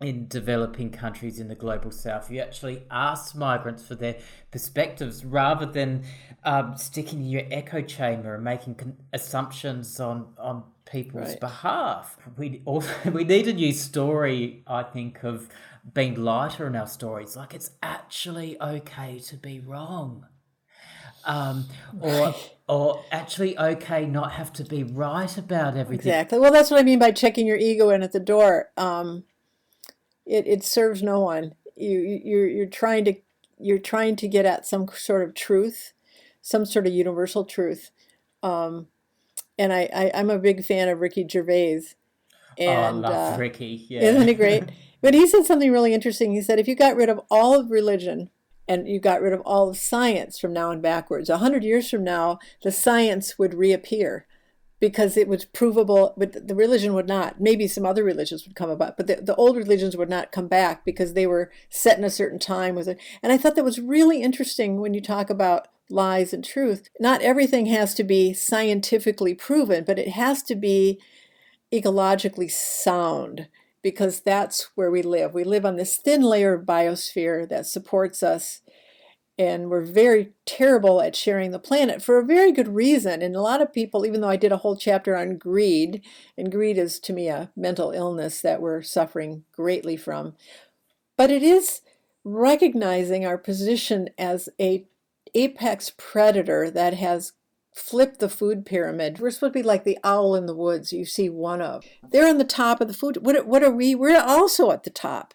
[0.00, 2.30] in developing countries in the global south.
[2.30, 4.16] You actually ask migrants for their
[4.50, 6.04] perspectives rather than
[6.42, 11.40] um, sticking in your echo chamber and making con- assumptions on on people's right.
[11.40, 12.16] behalf.
[12.36, 15.48] We also we need a new story, I think, of
[15.94, 17.36] being lighter in our stories.
[17.36, 20.26] Like it's actually okay to be wrong.
[21.24, 21.66] Um,
[22.00, 22.34] or
[22.68, 26.10] or actually okay not have to be right about everything.
[26.10, 26.38] Exactly.
[26.38, 28.70] Well, that's what I mean by checking your ego in at the door.
[28.76, 29.24] Um,
[30.24, 31.54] it, it serves no one.
[31.76, 33.14] You you're you're trying to
[33.58, 35.92] you're trying to get at some sort of truth,
[36.40, 37.90] some sort of universal truth.
[38.42, 38.88] Um,
[39.58, 41.82] and I, I am a big fan of Ricky Gervais.
[42.58, 43.86] And, oh, I love uh, Ricky.
[43.88, 44.02] Yeah.
[44.02, 44.64] Isn't he great?
[45.00, 46.32] but he said something really interesting.
[46.32, 48.30] He said, if you got rid of all of religion
[48.72, 51.90] and you got rid of all of science from now and backwards, a hundred years
[51.90, 54.26] from now, the science would reappear
[54.80, 57.40] because it was provable, but the religion would not.
[57.40, 60.48] Maybe some other religions would come about, but the, the old religions would not come
[60.48, 62.98] back because they were set in a certain time with it.
[63.22, 66.88] And I thought that was really interesting when you talk about lies and truth.
[66.98, 70.98] Not everything has to be scientifically proven, but it has to be
[71.72, 73.48] ecologically sound
[73.82, 75.34] because that's where we live.
[75.34, 78.62] We live on this thin layer of biosphere that supports us,
[79.38, 83.22] and we're very terrible at sharing the planet for a very good reason.
[83.22, 86.04] And a lot of people, even though I did a whole chapter on greed,
[86.38, 90.34] and greed is to me a mental illness that we're suffering greatly from,
[91.16, 91.80] but it is
[92.24, 94.86] recognizing our position as a
[95.34, 97.32] apex predator that has
[97.74, 99.18] flipped the food pyramid.
[99.18, 101.84] We're supposed to be like the owl in the woods you see one of.
[102.10, 103.18] They're on the top of the food.
[103.22, 103.94] What, what are we?
[103.94, 105.34] We're also at the top.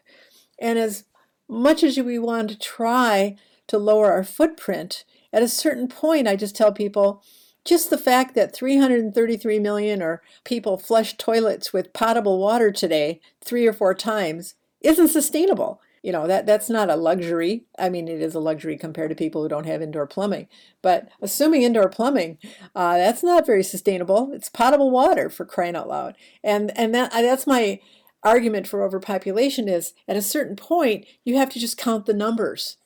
[0.60, 1.06] And as
[1.48, 3.36] much as we want to try
[3.68, 7.24] to lower our footprint, at a certain point, I just tell people,
[7.66, 13.68] just the fact that 333 million or people flush toilets with potable water today three
[13.68, 17.66] or four times isn't sustainable you know that that's not a luxury.
[17.78, 20.48] I mean it is a luxury compared to people who don't have indoor plumbing.
[20.82, 22.38] But assuming indoor plumbing
[22.74, 24.32] uh, that's not very sustainable.
[24.32, 26.16] It's potable water for crying out loud.
[26.42, 27.82] And and that that's my
[28.24, 32.78] argument for overpopulation is at a certain point you have to just count the numbers.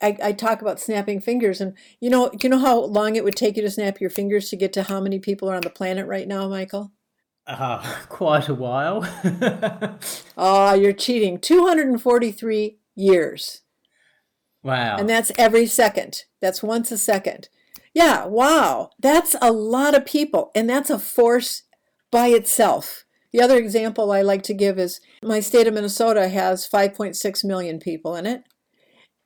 [0.00, 3.36] I, I talk about snapping fingers and you know you know how long it would
[3.36, 5.68] take you to snap your fingers to get to how many people are on the
[5.68, 6.92] planet right now michael
[7.50, 9.06] uh, quite a while.
[10.36, 11.38] oh, you're cheating.
[11.38, 13.62] 243 years.
[14.62, 14.96] Wow.
[14.98, 16.24] And that's every second.
[16.40, 17.48] That's once a second.
[17.94, 18.90] Yeah, wow.
[18.98, 20.50] That's a lot of people.
[20.54, 21.62] And that's a force
[22.10, 23.04] by itself.
[23.32, 27.78] The other example I like to give is my state of Minnesota has 5.6 million
[27.78, 28.42] people in it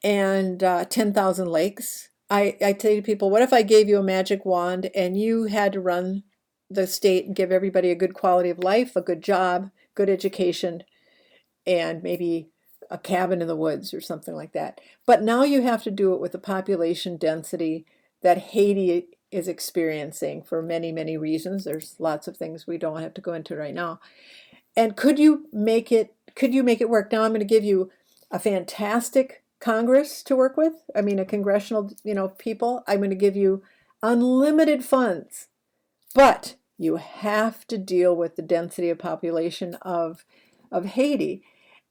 [0.03, 2.11] and uh, 10,000 lakes.
[2.31, 5.73] I, I tell people, what if I gave you a magic wand and you had
[5.73, 6.23] to run
[6.70, 10.83] the state give everybody a good quality of life, a good job, good education,
[11.66, 12.49] and maybe
[12.91, 14.80] a cabin in the woods or something like that.
[15.07, 17.86] But now you have to do it with the population density
[18.22, 21.64] that Haiti is experiencing for many, many reasons.
[21.64, 24.01] There's lots of things we don't have to go into right now.
[24.76, 27.12] And could you make it could you make it work?
[27.12, 27.91] Now I'm going to give you
[28.30, 33.11] a fantastic Congress to work with, I mean, a congressional, you know, people, I'm going
[33.11, 33.62] to give you
[34.03, 35.49] unlimited funds.
[36.15, 40.25] But you have to deal with the density of population of,
[40.71, 41.43] of Haiti.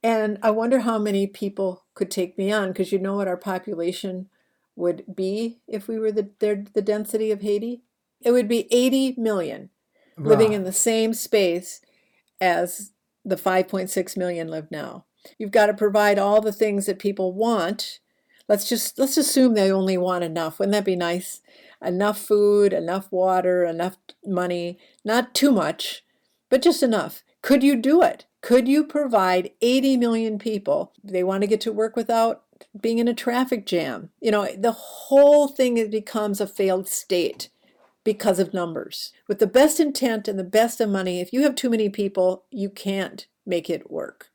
[0.02, 3.36] And I wonder how many people could take me on because you know what our
[3.36, 4.28] population
[4.76, 7.82] would be if we were the, the density of Haiti?
[8.20, 9.70] It would be 80 million
[10.16, 10.28] right.
[10.28, 11.80] living in the same space
[12.40, 12.92] as
[13.24, 15.06] the 5.6 million live now.
[15.38, 18.00] You've got to provide all the things that people want.
[18.46, 20.58] Let's just let's assume they only want enough.
[20.58, 21.40] Wouldn't that be nice?
[21.84, 26.04] Enough food, enough water, enough money, not too much,
[26.50, 27.22] but just enough.
[27.42, 28.26] Could you do it?
[28.40, 32.42] Could you provide 80 million people they want to get to work without
[32.80, 34.10] being in a traffic jam?
[34.20, 37.48] You know, the whole thing becomes a failed state
[38.04, 39.12] because of numbers.
[39.28, 42.44] With the best intent and the best of money, if you have too many people,
[42.50, 44.30] you can't make it work.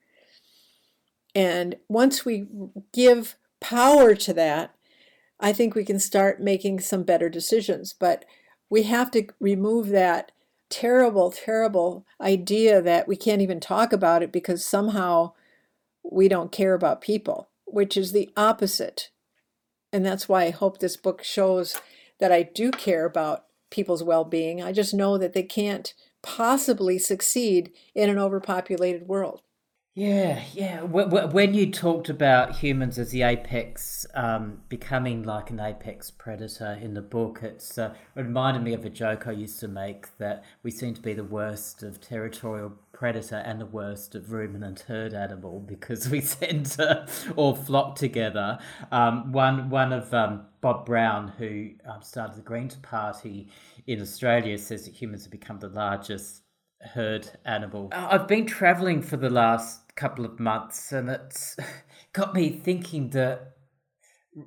[1.36, 2.47] And once we
[2.91, 4.74] give power to that,
[5.40, 7.94] I think we can start making some better decisions.
[7.94, 8.26] But
[8.70, 10.32] we have to remove that
[10.70, 15.34] terrible, terrible idea that we can't even talk about it because somehow
[16.04, 19.10] we don't care about people, which is the opposite.
[19.92, 21.82] And that's why I hope this book shows
[22.20, 24.62] that I do care about people's well being.
[24.62, 29.42] I just know that they can't possibly succeed in an overpopulated world.
[29.96, 30.84] Yeah, yeah.
[30.84, 36.94] When you talked about humans as the apex, um, becoming like an apex predator in
[36.94, 40.72] the book, it's uh, reminded me of a joke I used to make that we
[40.72, 45.60] seem to be the worst of territorial predator and the worst of ruminant herd animal
[45.68, 48.60] because we tend to all flock together.
[48.92, 53.50] Um, one one of um, Bob Brown, who um, started the Greens Party
[53.86, 56.44] in Australia, says that humans have become the largest
[56.82, 57.89] herd animal.
[57.91, 61.57] I've been traveling for the last couple of months, and it's
[62.13, 63.39] got me thinking the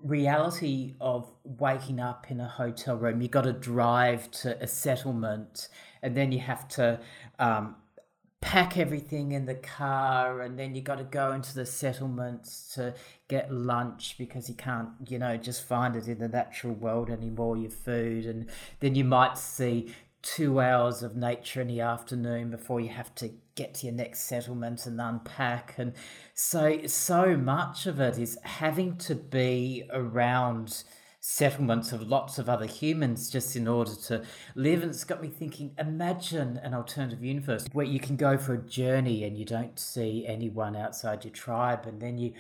[0.03, 3.21] reality of waking up in a hotel room.
[3.21, 5.69] You got to drive to a settlement,
[6.03, 7.01] and then you have to
[7.39, 7.77] um,
[8.41, 12.95] pack everything in the car, and then you got to go into the settlements to
[13.29, 17.57] get lunch because you can't, you know, just find it in the natural world anymore.
[17.57, 18.49] Your food, and
[18.81, 23.33] then you might see two hours of nature in the afternoon before you have to
[23.55, 25.75] get to your next settlement and unpack.
[25.77, 25.93] And
[26.35, 30.85] so so much of it is having to be around
[31.25, 34.83] settlements of lots of other humans just in order to live.
[34.83, 38.59] And it's got me thinking imagine an alternative universe where you can go for a
[38.59, 42.33] journey and you don't see anyone outside your tribe and then you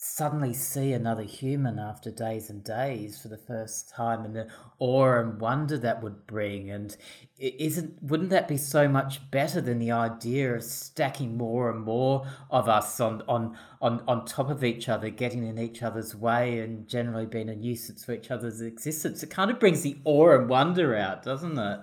[0.00, 4.46] suddenly see another human after days and days for the first time and the
[4.78, 6.70] awe and wonder that would bring.
[6.70, 6.96] And
[7.36, 12.24] isn't wouldn't that be so much better than the idea of stacking more and more
[12.48, 16.60] of us on on on, on top of each other getting in each other's way
[16.60, 19.24] and generally being a nuisance for each other's existence?
[19.24, 21.80] It kind of brings the awe and wonder out doesn't it?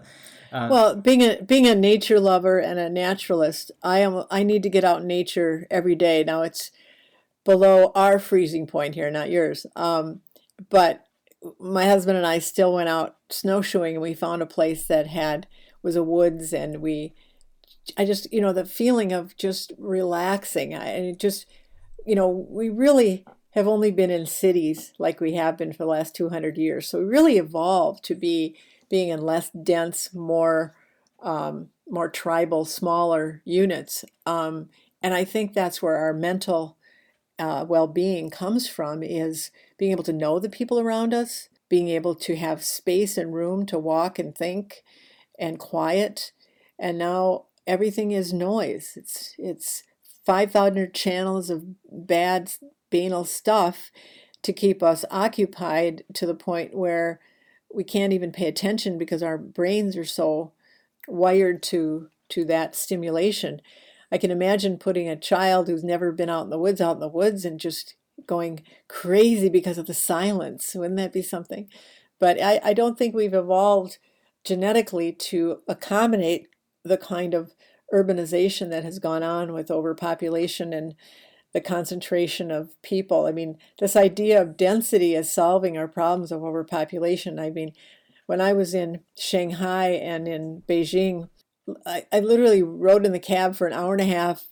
[0.54, 4.64] Uh, well, being a being a nature lover and a naturalist, I am I need
[4.64, 6.24] to get out in nature every day.
[6.24, 6.72] Now it's
[7.46, 9.66] below our freezing point here, not yours.
[9.76, 10.22] Um,
[10.70, 11.06] but
[11.60, 15.48] my husband and I still went out snowshoeing and we found a place that had
[15.82, 17.14] was a woods and we
[17.98, 20.74] I just you know the feeling of just relaxing.
[20.74, 21.46] And it just
[22.06, 25.86] you know we really have only been in cities like we have been for the
[25.86, 26.90] last 200 years.
[26.90, 28.58] So we really evolved to be
[28.90, 30.76] being in less dense more
[31.22, 34.04] um, more tribal smaller units.
[34.26, 34.70] Um,
[35.02, 36.75] and I think that's where our mental
[37.40, 42.16] uh, well-being comes from is being able to know the people around us being able
[42.16, 44.84] to have space and room to walk and think
[45.40, 46.32] and quiet
[46.80, 48.94] and now everything is noise.
[48.96, 49.84] It's it's
[50.26, 52.52] 5000 channels of bad
[52.90, 53.92] banal stuff
[54.42, 57.20] to keep us occupied to the point where
[57.74, 60.52] we can't even pay attention because our brains are so
[61.08, 63.62] wired to to that stimulation
[64.12, 67.00] I can imagine putting a child who's never been out in the woods out in
[67.00, 67.96] the woods and just
[68.26, 70.74] going crazy because of the silence.
[70.76, 71.68] Wouldn't that be something?
[72.20, 73.98] But I, I don't think we've evolved
[74.44, 76.48] genetically to accommodate
[76.84, 77.54] the kind of
[77.94, 80.96] urbanization that has gone on with overpopulation and
[81.54, 83.26] the concentration of people.
[83.26, 87.40] I mean, this idea of density as solving our problems of overpopulation.
[87.40, 87.72] I mean,
[88.26, 91.30] when I was in Shanghai and in Beijing,
[91.86, 94.46] I, I literally rode in the cab for an hour and a half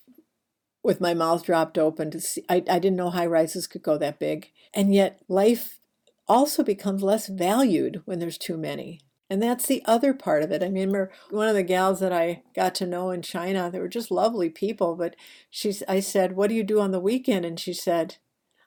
[0.84, 3.98] with my mouth dropped open to see I, I didn't know high rises could go
[3.98, 4.50] that big.
[4.74, 5.80] And yet life
[6.28, 9.00] also becomes less valued when there's too many.
[9.30, 10.62] And that's the other part of it.
[10.62, 13.88] I remember one of the gals that I got to know in China, they were
[13.88, 15.16] just lovely people, but
[15.50, 17.46] she's I said, What do you do on the weekend?
[17.46, 18.18] And she said,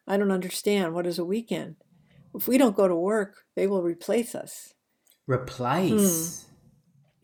[0.08, 0.94] I don't understand.
[0.94, 1.76] What is a weekend?
[2.34, 4.74] If we don't go to work, they will replace us.
[5.26, 6.42] Replace?
[6.42, 6.55] Hmm.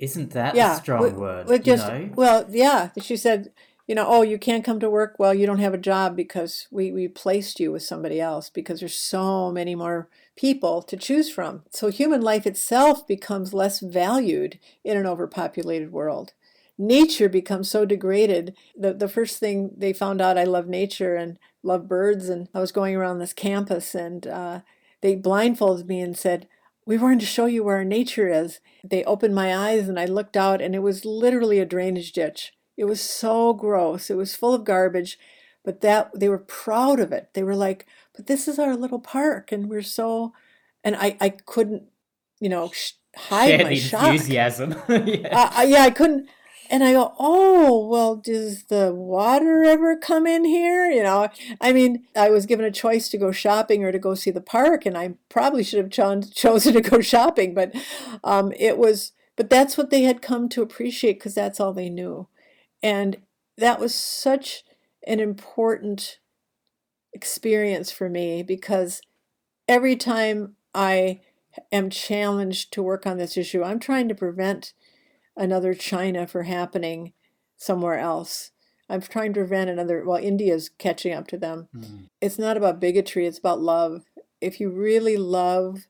[0.03, 1.47] Isn't that yeah, a strong we, word?
[1.47, 2.11] We just, you know?
[2.17, 2.91] Well, yeah.
[3.01, 3.53] She said,
[3.87, 5.15] you know, oh, you can't come to work.
[5.17, 8.81] Well, you don't have a job because we, we placed you with somebody else because
[8.81, 11.63] there's so many more people to choose from.
[11.71, 16.33] So human life itself becomes less valued in an overpopulated world.
[16.77, 18.57] Nature becomes so degraded.
[18.77, 22.59] The, the first thing they found out I love nature and love birds, and I
[22.59, 24.61] was going around this campus and uh,
[25.01, 26.49] they blindfolded me and said,
[26.87, 28.61] we wanted to show you where our nature is.
[28.83, 32.53] They opened my eyes and I looked out and it was literally a drainage ditch.
[32.77, 34.11] It was so gross.
[34.11, 35.19] It was full of garbage,
[35.65, 37.31] but that they were proud of it.
[37.35, 40.33] They were like, "But this is our little park and we're so
[40.85, 41.85] and I I couldn't,
[42.41, 44.05] you know, sh- hide yeah, my shock.
[44.05, 44.75] enthusiasm.
[44.89, 45.51] yeah.
[45.57, 46.29] Uh, yeah, I couldn't
[46.73, 50.91] and I go, oh, well, does the water ever come in here?
[50.91, 51.29] You know,
[51.61, 54.41] I mean, I was given a choice to go shopping or to go see the
[54.41, 57.75] park, and I probably should have cho- chosen to go shopping, but
[58.25, 61.91] um, it was, but that's what they had come to appreciate because that's all they
[61.91, 62.27] knew.
[62.83, 63.19] And
[63.59, 64.65] that was such
[65.07, 66.21] an important
[67.13, 69.03] experience for me because
[69.69, 71.21] every time I
[71.71, 74.73] am challenged to work on this issue, I'm trying to prevent
[75.37, 77.13] another China for happening
[77.57, 78.51] somewhere else.
[78.89, 81.69] I'm trying to prevent another, well, India's catching up to them.
[81.75, 82.09] Mm.
[82.21, 84.05] It's not about bigotry, it's about love.
[84.41, 85.87] If you really love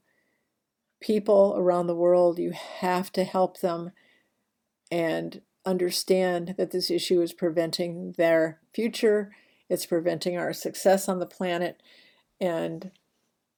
[1.00, 3.90] people around the world, you have to help them
[4.90, 9.32] and understand that this issue is preventing their future,
[9.68, 11.82] it's preventing our success on the planet.
[12.40, 12.90] And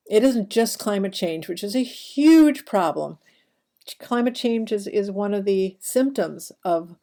[0.08, 3.18] it isn't just climate change, which is a huge problem
[4.00, 6.96] climate change is, is one of the symptoms of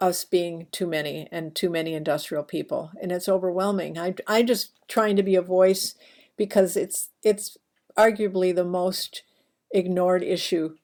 [0.00, 4.72] us being too many and too many industrial people and it's overwhelming I, i'm just
[4.88, 5.94] trying to be a voice
[6.36, 7.56] because it's it's
[7.96, 9.22] arguably the most
[9.70, 10.74] ignored issue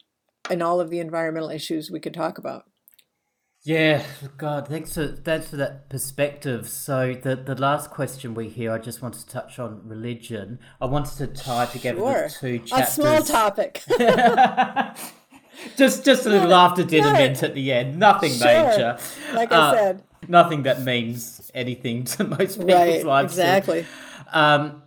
[0.48, 2.64] in all of the environmental issues we could talk about
[3.64, 4.04] yeah,
[4.38, 6.68] God, thanks for thanks for that perspective.
[6.68, 10.60] So the the last question we hear, I just wanted to touch on religion.
[10.80, 12.28] I wanted to tie together sure.
[12.28, 12.88] the two chapters.
[12.88, 13.82] A small topic.
[15.76, 17.98] just just a little after dinner mint at the end.
[17.98, 18.46] Nothing sure.
[18.46, 18.98] major.
[19.34, 20.02] Like I uh, said.
[20.26, 23.32] Nothing that means anything to most people's right, lives.
[23.32, 23.86] Exactly.
[24.32, 24.82] Um,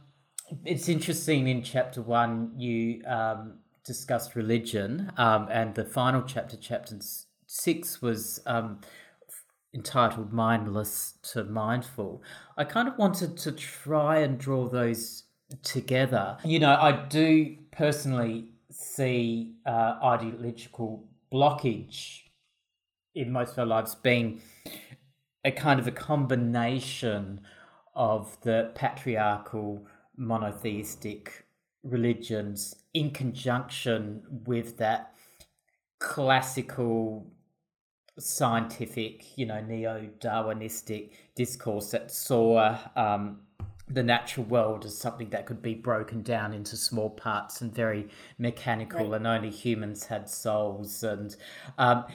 [0.65, 6.97] it's interesting in chapter one you um, discussed religion, um, and the final chapter, chapter
[7.47, 8.81] six, was um,
[9.73, 12.21] entitled "Mindless to Mindful."
[12.57, 15.23] I kind of wanted to try and draw those
[15.63, 16.37] together.
[16.43, 18.50] You know, I do personally
[18.81, 22.21] see uh, ideological blockage
[23.15, 24.41] in most of our lives being
[25.43, 27.41] a kind of a combination
[27.95, 29.85] of the patriarchal
[30.17, 31.45] monotheistic
[31.83, 35.13] religions in conjunction with that
[35.99, 37.31] classical
[38.19, 43.41] scientific, you know, neo Darwinistic discourse that saw um,
[43.93, 48.07] the natural world as something that could be broken down into small parts and very
[48.37, 49.17] mechanical, right.
[49.17, 51.03] and only humans had souls.
[51.03, 51.35] And
[51.77, 52.05] um,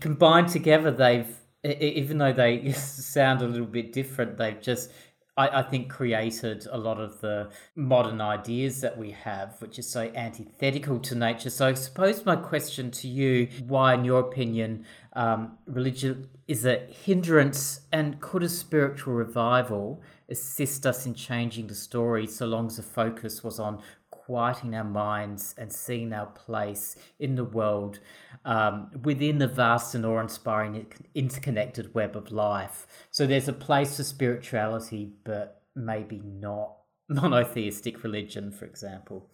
[0.00, 4.90] combined together, they've even though they sound a little bit different, they've just
[5.36, 9.88] I, I, think created a lot of the modern ideas that we have, which is
[9.88, 11.48] so antithetical to nature.
[11.48, 16.86] So I suppose my question to you, why in your opinion, um, religion is a
[17.04, 22.76] hindrance and could a spiritual revival assist us in changing the story so long as
[22.76, 23.80] the focus was on
[24.26, 27.98] quieting our minds and seeing our place in the world
[28.44, 32.86] um, within the vast and awe-inspiring interconnected web of life.
[33.10, 36.76] So there's a place for spirituality, but maybe not
[37.08, 39.28] monotheistic religion, for example.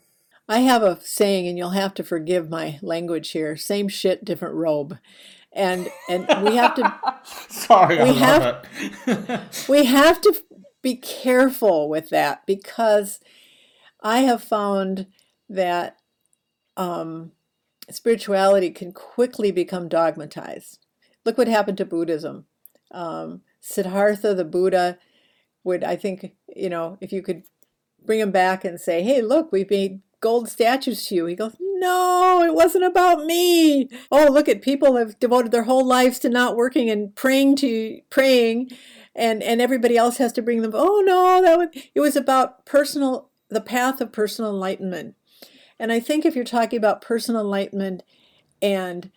[0.49, 4.55] I have a saying, and you'll have to forgive my language here: "Same shit, different
[4.55, 4.97] robe."
[5.53, 6.95] And and we have to.
[7.51, 10.35] Sorry, we I have, we have to
[10.81, 13.21] be careful with that because
[14.01, 15.07] I have found
[15.49, 15.97] that
[16.77, 17.33] um,
[17.91, 20.79] spirituality can quickly become dogmatized.
[21.25, 22.47] Look what happened to Buddhism.
[22.91, 24.99] Um, Siddhartha, the Buddha,
[25.65, 27.43] would, I think, you know, if you could
[28.05, 31.27] bring him back and say, hey, look, we've made gold statues to you.
[31.27, 33.89] He goes, no, it wasn't about me.
[34.11, 38.01] Oh, look at people have devoted their whole lives to not working and praying to
[38.11, 38.71] praying
[39.19, 42.65] and and everybody else has to bring them oh no that was it was about
[42.65, 45.15] personal the path of personal enlightenment
[45.79, 48.03] and i think if you're talking about personal enlightenment
[48.61, 49.11] and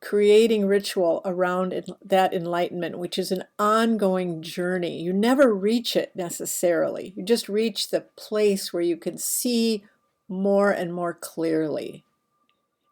[0.00, 1.74] creating ritual around
[2.04, 5.00] that enlightenment, which is an ongoing journey.
[5.02, 9.84] You never reach it necessarily, you just reach the place where you can see
[10.28, 12.04] more and more clearly,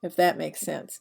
[0.02, 1.00] if that makes sense.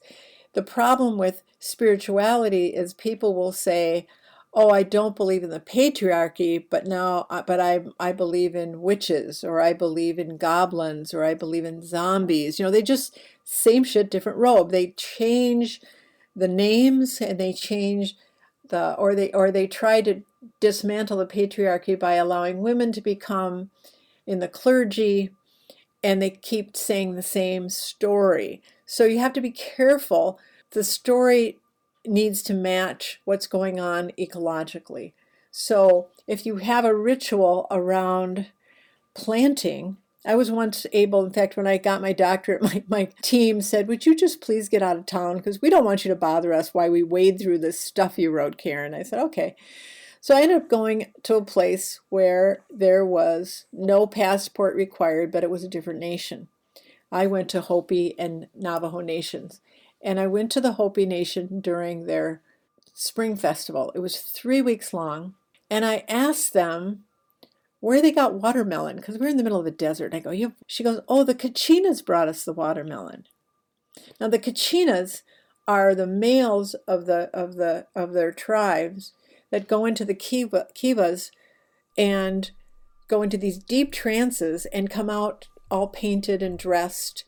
[0.54, 4.08] The problem with spirituality is people will say,
[4.56, 9.44] oh i don't believe in the patriarchy but now but i i believe in witches
[9.44, 12.58] or i believe in goblins or i believe in zombies.
[12.58, 14.72] You know they just same shit different robe.
[14.72, 15.80] They change
[16.36, 18.16] the names and they change
[18.68, 20.22] the or they or they try to
[20.60, 23.70] dismantle the patriarchy by allowing women to become
[24.28, 25.30] in the clergy
[26.04, 28.62] and they keep saying the same story.
[28.86, 30.40] So you have to be careful.
[30.72, 31.60] The story
[32.08, 35.14] needs to match what's going on ecologically.
[35.52, 38.48] So if you have a ritual around
[39.14, 43.62] planting, I was once able, in fact, when I got my doctorate, my, my team
[43.62, 45.38] said, Would you just please get out of town?
[45.38, 48.32] Because we don't want you to bother us while we wade through this stuff you
[48.32, 48.94] wrote, Karen.
[48.94, 49.56] I said, Okay.
[50.20, 55.44] So I ended up going to a place where there was no passport required, but
[55.44, 56.48] it was a different nation.
[57.12, 59.62] I went to Hopi and Navajo nations.
[60.06, 62.42] And I went to the Hopi Nation during their
[62.94, 63.92] spring festival.
[63.96, 65.34] It was three weeks long.
[65.70, 67.04] And I asked them
[67.80, 70.14] where they got watermelon because we're in the middle of a desert.
[70.14, 70.54] And I go, you.
[70.68, 73.26] She goes, oh, the Kachinas brought us the watermelon.
[74.20, 75.24] Now the Kachinas
[75.68, 79.14] are the males of the of the of their tribes
[79.50, 81.32] that go into the kiva, kivas
[81.98, 82.52] and
[83.08, 87.24] go into these deep trances and come out all painted and dressed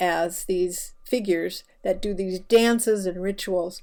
[0.00, 3.82] as these figures that do these dances and rituals.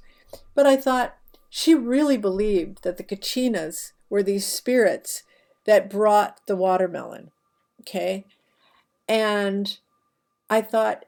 [0.52, 1.16] But I thought
[1.48, 5.22] she really believed that the Kachinas were these spirits
[5.64, 7.30] that brought the watermelon.
[7.82, 8.26] Okay.
[9.08, 9.78] And
[10.50, 11.04] I thought,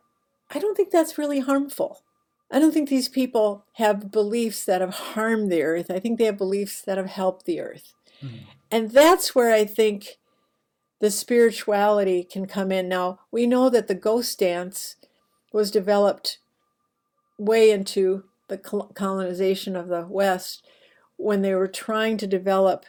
[0.49, 2.03] I don't think that's really harmful.
[2.53, 5.91] I don't think these people have beliefs that have harmed the earth.
[5.91, 7.95] I think they have beliefs that have helped the earth.
[8.23, 8.37] Mm-hmm.
[8.71, 10.19] And that's where I think
[11.01, 12.89] the spirituality can come in.
[12.89, 14.95] Now, we know that the ghost dance
[15.53, 16.39] was developed
[17.39, 20.65] way into the colonization of the West
[21.17, 22.85] when they were trying to develop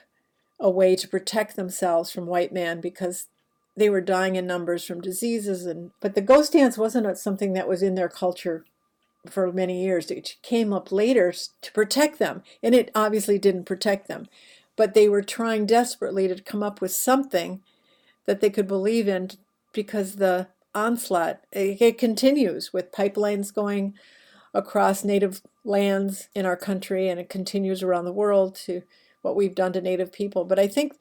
[0.59, 3.27] a way to protect themselves from white man because
[3.75, 7.67] they were dying in numbers from diseases and but the ghost dance wasn't something that
[7.67, 8.65] was in their culture
[9.29, 10.11] for many years.
[10.11, 14.27] It came up later to protect them and it obviously didn't protect them.
[14.75, 17.61] But they were trying desperately to come up with something
[18.25, 19.29] that they could believe in
[19.71, 21.41] because the onslaught.
[21.51, 23.93] It continues with pipelines going
[24.53, 28.83] across native lands in our country and it continues around the world to
[29.21, 30.45] what we've done to native people.
[30.45, 30.93] But I think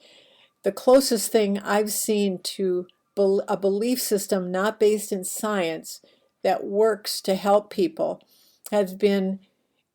[0.63, 6.01] the closest thing I've seen to a belief system not based in science
[6.43, 8.23] that works to help people
[8.71, 9.41] has been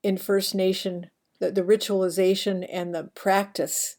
[0.03, 1.09] in First Nation,
[1.39, 3.95] the, the ritualization and the practice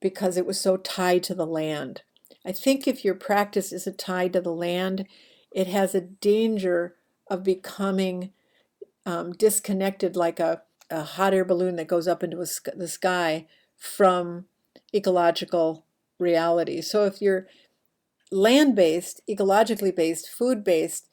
[0.00, 2.02] because it was so tied to the land.
[2.44, 5.06] I think if your practice isn't tied to the land,
[5.52, 6.96] it has a danger
[7.28, 8.32] of becoming
[9.06, 14.46] um, disconnected like a, a hot air balloon that goes up into the sky from
[14.94, 15.84] ecological
[16.18, 16.80] reality.
[16.80, 17.46] So if you're
[18.30, 21.08] land based, ecologically based, food based,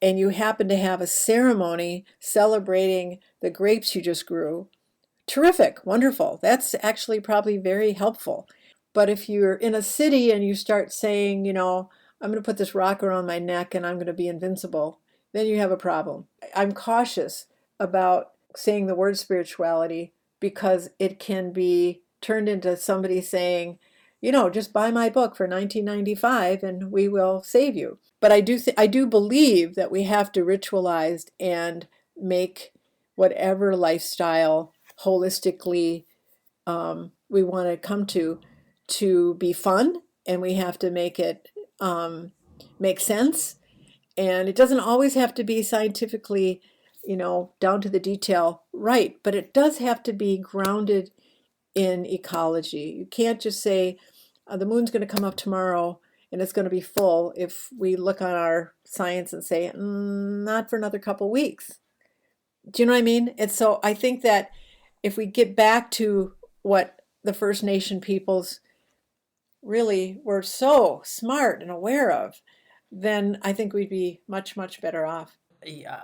[0.00, 4.68] and you happen to have a ceremony celebrating the grapes you just grew,
[5.26, 6.38] terrific, wonderful.
[6.42, 8.48] That's actually probably very helpful.
[8.96, 12.46] But if you're in a city and you start saying, you know, I'm going to
[12.46, 15.00] put this rock around my neck and I'm going to be invincible,
[15.34, 16.28] then you have a problem.
[16.54, 17.44] I'm cautious
[17.78, 23.78] about saying the word spirituality because it can be turned into somebody saying,
[24.22, 27.98] you know, just buy my book for 1995 and we will save you.
[28.18, 31.86] But I do th- I do believe that we have to ritualize and
[32.16, 32.72] make
[33.14, 34.72] whatever lifestyle
[35.04, 36.06] holistically
[36.66, 38.40] um, we want to come to
[38.88, 41.48] to be fun and we have to make it
[41.80, 42.32] um,
[42.78, 43.56] make sense.
[44.16, 46.60] And it doesn't always have to be scientifically,
[47.04, 51.10] you know, down to the detail right, but it does have to be grounded
[51.74, 52.96] in ecology.
[52.98, 53.98] You can't just say
[54.46, 56.00] uh, the moon's going to come up tomorrow
[56.32, 60.44] and it's going to be full if we look on our science and say mm,
[60.44, 61.78] not for another couple weeks.
[62.68, 63.34] Do you know what I mean?
[63.38, 64.50] And so I think that
[65.02, 68.60] if we get back to what the First Nation peoples
[69.66, 72.40] really were so smart and aware of,
[72.90, 75.36] then I think we'd be much, much better off.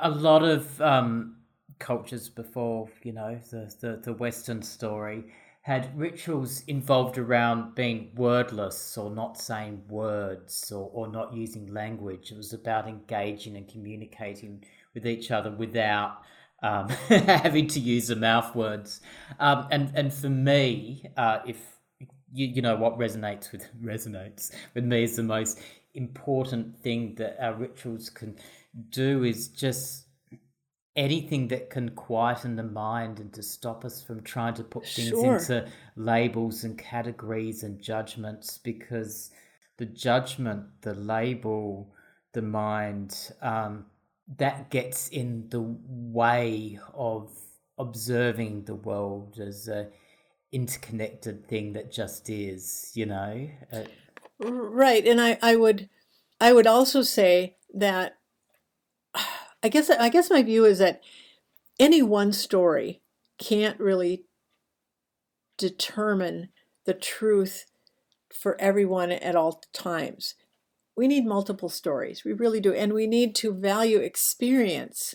[0.00, 1.36] A lot of um,
[1.78, 5.24] cultures before, you know, the, the, the Western story
[5.62, 12.32] had rituals involved around being wordless or not saying words or, or not using language.
[12.32, 16.18] It was about engaging and communicating with each other without
[16.64, 19.00] um, having to use the mouth words.
[19.38, 21.71] Um, and and for me, uh, if
[22.32, 25.60] you you know what resonates with resonates with me is the most
[25.94, 28.36] important thing that our rituals can
[28.90, 30.06] do is just
[30.96, 35.08] anything that can quieten the mind and to stop us from trying to put things
[35.08, 35.36] sure.
[35.36, 35.66] into
[35.96, 39.30] labels and categories and judgments because
[39.78, 41.94] the judgment, the label,
[42.34, 43.86] the mind, um,
[44.36, 47.30] that gets in the way of
[47.78, 49.88] observing the world as a
[50.52, 53.48] interconnected thing that just is, you know.
[53.72, 53.84] Uh,
[54.40, 55.88] right, and I, I would,
[56.40, 58.18] I would also say that
[59.62, 61.02] I guess I guess my view is that
[61.78, 63.00] any one story
[63.38, 64.24] can't really
[65.56, 66.48] determine
[66.84, 67.66] the truth
[68.32, 70.34] for everyone at all times.
[70.96, 72.24] We need multiple stories.
[72.24, 72.74] We really do.
[72.74, 75.14] And we need to value experience.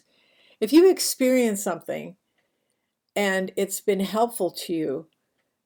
[0.60, 2.16] If you experience something
[3.16, 5.08] and it's been helpful to you,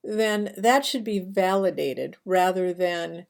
[0.04, 3.28] then that should be validated rather than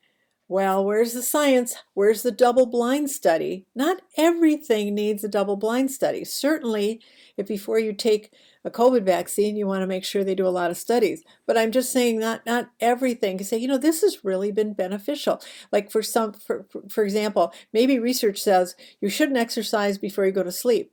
[0.51, 1.77] well, where's the science?
[1.93, 3.67] Where's the double blind study?
[3.73, 6.25] Not everything needs a double blind study.
[6.25, 6.99] Certainly,
[7.37, 8.33] if before you take
[8.65, 11.23] a COVID vaccine, you want to make sure they do a lot of studies.
[11.47, 13.39] But I'm just saying not not everything.
[13.39, 15.41] You say, you know, this has really been beneficial.
[15.71, 20.43] Like for some, for, for example, maybe research says you shouldn't exercise before you go
[20.43, 20.91] to sleep.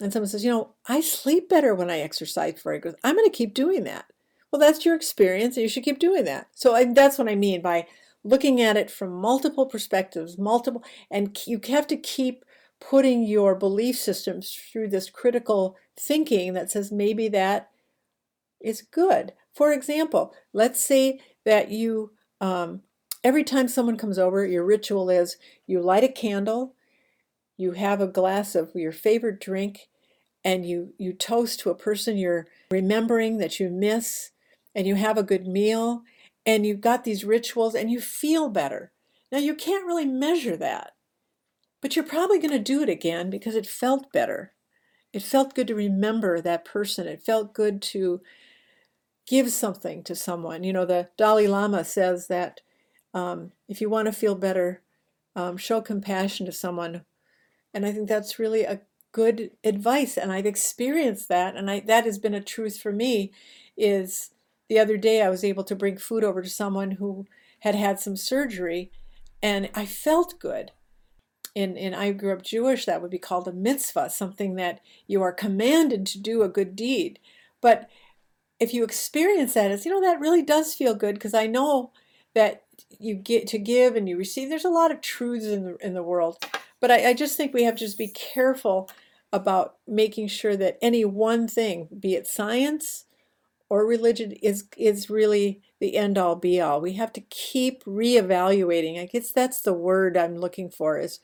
[0.00, 2.94] And someone says, you know, I sleep better when I exercise before I go.
[3.04, 4.06] I'm going to keep doing that.
[4.52, 6.48] Well, that's your experience, and you should keep doing that.
[6.54, 7.86] So I, that's what I mean by
[8.22, 12.44] looking at it from multiple perspectives, multiple, and you have to keep
[12.78, 17.70] putting your belief systems through this critical thinking that says maybe that
[18.60, 19.32] is good.
[19.54, 22.82] For example, let's say that you, um,
[23.24, 25.36] every time someone comes over, your ritual is
[25.66, 26.74] you light a candle,
[27.56, 29.88] you have a glass of your favorite drink,
[30.44, 34.31] and you, you toast to a person you're remembering that you miss,
[34.74, 36.02] and you have a good meal,
[36.44, 38.92] and you've got these rituals and you feel better.
[39.30, 40.92] Now, you can't really measure that,
[41.80, 44.52] but you're probably going to do it again because it felt better.
[45.12, 47.06] It felt good to remember that person.
[47.06, 48.22] It felt good to
[49.26, 50.64] give something to someone.
[50.64, 52.60] You know, the Dalai Lama says that
[53.14, 54.82] um, if you want to feel better,
[55.36, 57.04] um, show compassion to someone.
[57.72, 58.80] And I think that's really a
[59.12, 60.16] good advice.
[60.16, 61.56] And I've experienced that.
[61.56, 63.32] And I, that has been a truth for me
[63.76, 64.30] is
[64.68, 67.26] the other day I was able to bring food over to someone who
[67.60, 68.90] had had some surgery
[69.42, 70.72] and I felt good.
[71.54, 75.20] In, in I grew up Jewish, that would be called a mitzvah, something that you
[75.20, 77.18] are commanded to do a good deed.
[77.60, 77.90] But
[78.58, 81.92] if you experience that, it's, you know, that really does feel good because I know
[82.34, 82.64] that
[82.98, 84.48] you get to give and you receive.
[84.48, 86.42] There's a lot of truths in the, in the world.
[86.80, 88.88] But I, I just think we have to just be careful
[89.32, 93.04] about making sure that any one thing, be it science,
[93.72, 96.78] or religion is is really the end all be all.
[96.78, 99.00] We have to keep reevaluating.
[99.00, 101.20] I guess that's the word I'm looking for is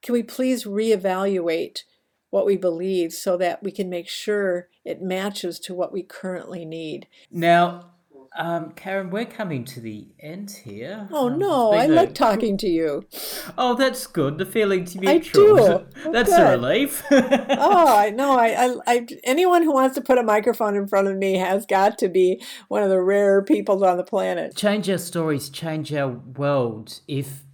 [0.00, 1.80] can we please reevaluate
[2.30, 6.64] what we believe so that we can make sure it matches to what we currently
[6.64, 7.08] need.
[7.32, 7.94] Now,
[8.36, 11.08] um, Karen, we're coming to the end here.
[11.10, 11.88] Oh um, no, I a...
[11.88, 13.06] like talking to you.
[13.56, 14.38] Oh, that's good.
[14.38, 15.58] The feeling's mutual.
[15.58, 15.86] I do.
[16.06, 16.46] Oh, that's good.
[16.46, 17.02] a relief.
[17.10, 18.38] oh, I know.
[18.38, 21.66] I, I, I, anyone who wants to put a microphone in front of me has
[21.66, 24.54] got to be one of the rare people on the planet.
[24.54, 27.00] Change our stories, change our world.
[27.08, 27.45] If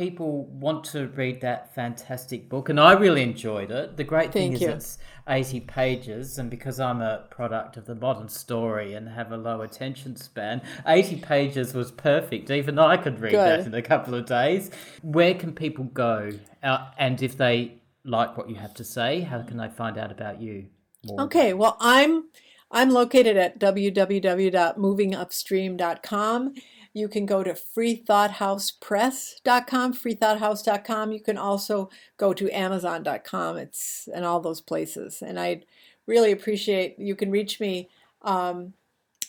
[0.00, 3.98] people want to read that fantastic book, and I really enjoyed it.
[3.98, 4.70] The great thing Thank is you.
[4.70, 4.96] it's
[5.28, 9.60] 80 pages, and because I'm a product of the modern story and have a low
[9.60, 12.50] attention span, 80 pages was perfect.
[12.50, 13.60] Even I could read Good.
[13.60, 14.70] that in a couple of days.
[15.02, 16.30] Where can people go?
[16.62, 20.10] Uh, and if they like what you have to say, how can they find out
[20.10, 20.68] about you?
[21.04, 21.20] More?
[21.24, 22.24] Okay, well, I'm
[22.70, 26.54] I'm located at www.movingupstream.com
[26.92, 31.12] you can go to freethoughtHousePress.com, freethoughthouse.com.
[31.12, 33.56] You can also go to amazon.com.
[33.56, 35.22] It's in all those places.
[35.22, 35.62] And I
[36.06, 37.88] really appreciate you can reach me
[38.22, 38.74] um,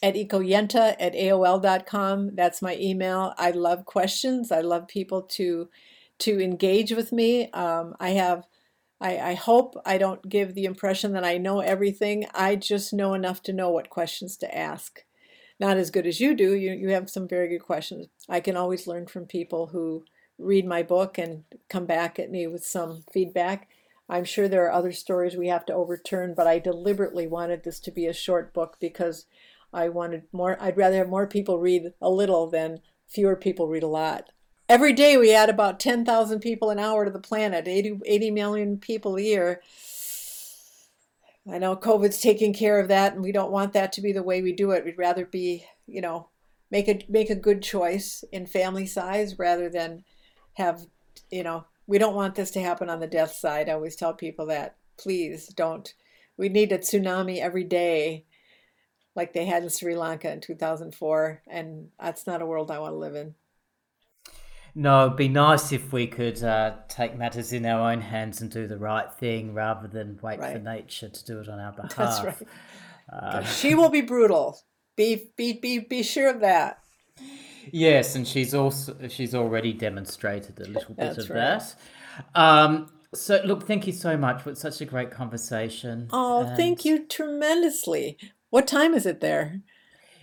[0.01, 2.35] at ecoyenta at aol.com.
[2.35, 3.33] That's my email.
[3.37, 4.51] I love questions.
[4.51, 5.69] I love people to
[6.19, 7.49] to engage with me.
[7.51, 8.45] Um, I have
[8.99, 12.27] I, I, hope I don't give the impression that I know everything.
[12.35, 15.03] I just know enough to know what questions to ask
[15.61, 16.55] not as good as you do.
[16.55, 18.07] You, you have some very good questions.
[18.27, 20.03] I can always learn from people who
[20.39, 23.69] read my book and come back at me with some feedback.
[24.09, 27.79] I'm sure there are other stories we have to overturn, but I deliberately wanted this
[27.81, 29.27] to be a short book because
[29.71, 33.83] I wanted more, I'd rather have more people read a little than fewer people read
[33.83, 34.31] a lot.
[34.67, 38.77] Every day we add about 10,000 people an hour to the planet, 80, 80 million
[38.77, 39.61] people a year.
[41.49, 44.23] I know COVID's taking care of that, and we don't want that to be the
[44.23, 44.85] way we do it.
[44.85, 46.29] We'd rather be, you know,
[46.69, 50.03] make a make a good choice in family size rather than
[50.53, 50.85] have,
[51.31, 53.69] you know, we don't want this to happen on the death side.
[53.69, 54.77] I always tell people that.
[54.97, 55.91] Please don't.
[56.37, 58.25] We need a tsunami every day,
[59.15, 62.93] like they had in Sri Lanka in 2004, and that's not a world I want
[62.93, 63.33] to live in.
[64.73, 68.49] No, it'd be nice if we could uh, take matters in our own hands and
[68.49, 70.53] do the right thing rather than wait right.
[70.53, 71.95] for nature to do it on our behalf.
[71.95, 72.47] That's right.
[73.11, 74.57] Uh, she will be brutal.
[74.95, 76.79] Be be be be sure of that.
[77.71, 81.35] Yes, and she's also she's already demonstrated a little bit of right.
[81.35, 81.75] that.
[82.35, 84.45] Um, so look, thank you so much.
[84.47, 86.07] It's such a great conversation.
[86.11, 86.55] Oh, and...
[86.55, 88.17] thank you tremendously.
[88.49, 89.61] What time is it there?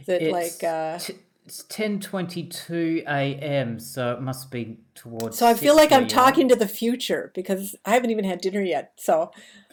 [0.01, 0.99] Is it like uh...
[0.99, 1.16] t-
[1.49, 3.80] it's ten twenty two a.m.
[3.80, 5.38] So it must be towards.
[5.38, 8.61] So I feel like I'm talking to the future because I haven't even had dinner
[8.61, 8.92] yet.
[8.96, 9.30] So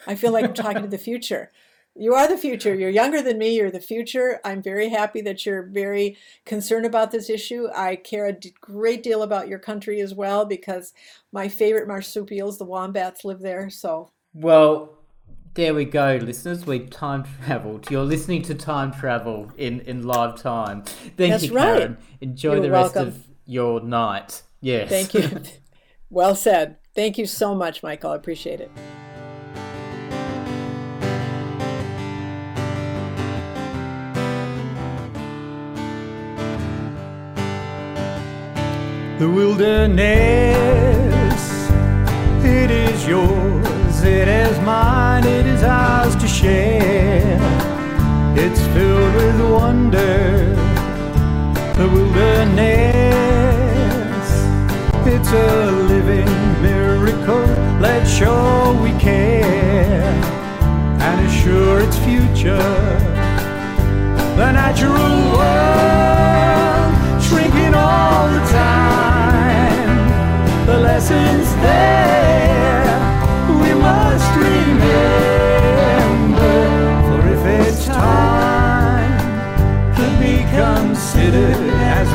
[0.07, 1.51] I feel like I'm talking to the future.
[1.93, 2.73] You are the future.
[2.73, 3.55] You're younger than me.
[3.55, 4.39] You're the future.
[4.45, 7.67] I'm very happy that you're very concerned about this issue.
[7.75, 10.93] I care a great deal about your country as well because
[11.33, 13.69] my favorite marsupials, the wombats, live there.
[13.69, 14.94] So well,
[15.55, 16.65] there we go, listeners.
[16.65, 17.89] We time traveled.
[17.89, 20.83] You're listening to time travel in, in live time.
[20.83, 21.93] Thank That's you, Karen.
[21.93, 22.03] Right.
[22.21, 24.43] Enjoy You're the rest of your night.
[24.59, 24.89] Yes.
[24.89, 25.41] Thank you.
[26.09, 26.75] well said.
[26.93, 28.11] Thank you so much, Michael.
[28.11, 28.69] I appreciate it.
[39.19, 40.09] The wilderness,
[42.43, 43.54] it is yours
[44.05, 47.39] it is mine, it is ours to share.
[48.37, 50.55] It's filled with wonder,
[51.73, 53.05] the wilderness.
[55.07, 57.45] It's a living miracle,
[57.79, 60.03] let's show we care
[61.07, 62.99] and assure its future.
[64.37, 66.93] The natural world,
[67.23, 69.97] shrinking all the time.
[70.65, 72.24] The lessons there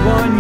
[0.07, 0.39] one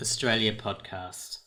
[0.00, 1.38] Australia podcast.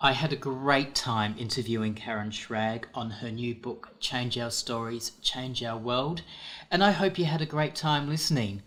[0.00, 5.12] I had a great time interviewing Karen Shragg on her new book, Change Our Stories,
[5.22, 6.22] Change Our World,
[6.70, 8.62] and I hope you had a great time listening.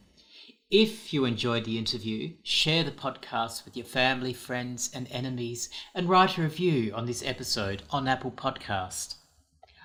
[0.71, 6.07] If you enjoyed the interview, share the podcast with your family, friends, and enemies, and
[6.07, 9.15] write a review on this episode on Apple Podcast.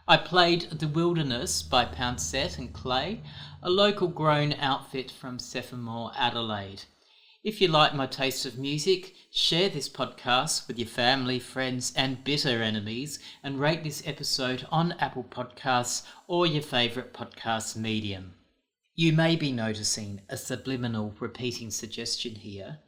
[0.09, 3.23] I played The Wilderness by Poundset and Clay,
[3.63, 6.85] a local grown outfit from Semaphore, Adelaide.
[7.43, 12.23] If you like my taste of music, share this podcast with your family, friends, and
[12.23, 18.35] bitter enemies, and rate this episode on Apple Podcasts or your favourite podcast medium.
[18.95, 22.81] You may be noticing a subliminal repeating suggestion here,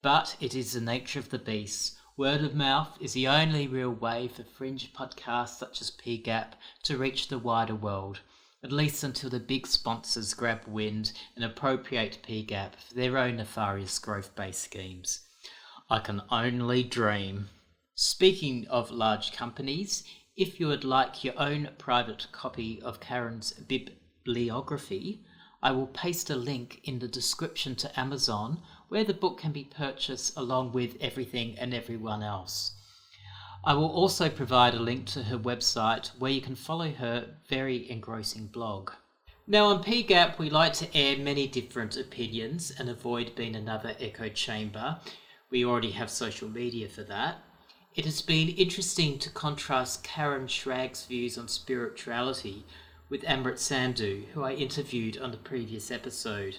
[0.00, 1.98] but it is the nature of the beast.
[2.16, 6.52] Word of mouth is the only real way for fringe podcasts such as PGAP
[6.84, 8.20] to reach the wider world.
[8.64, 13.98] At least until the big sponsors grab wind and appropriate PGAP for their own nefarious
[13.98, 15.20] growth based schemes.
[15.90, 17.48] I can only dream.
[17.94, 20.04] Speaking of large companies,
[20.36, 25.24] if you would like your own private copy of Karen's bibliography,
[25.62, 29.64] I will paste a link in the description to Amazon where the book can be
[29.64, 32.72] purchased along with everything and everyone else.
[33.64, 37.88] I will also provide a link to her website where you can follow her very
[37.88, 38.90] engrossing blog.
[39.46, 44.28] Now, on PGAP, we like to air many different opinions and avoid being another echo
[44.28, 44.98] chamber.
[45.48, 47.38] We already have social media for that.
[47.94, 52.64] It has been interesting to contrast Karen Shragg's views on spirituality
[53.08, 56.58] with Amrit Sandhu, who I interviewed on the previous episode.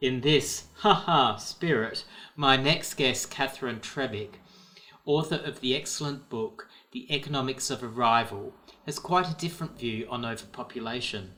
[0.00, 4.36] In this, haha, spirit, my next guest, Catherine Trevick,
[5.04, 8.54] author of the excellent book The Economics of Arrival,
[8.86, 11.32] has quite a different view on overpopulation.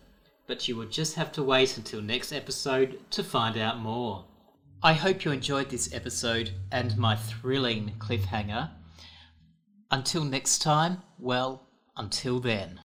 [0.47, 4.27] But you will just have to wait until next episode to find out more.
[4.83, 8.71] I hope you enjoyed this episode and my thrilling cliffhanger.
[9.91, 12.84] Until next time, well, until then.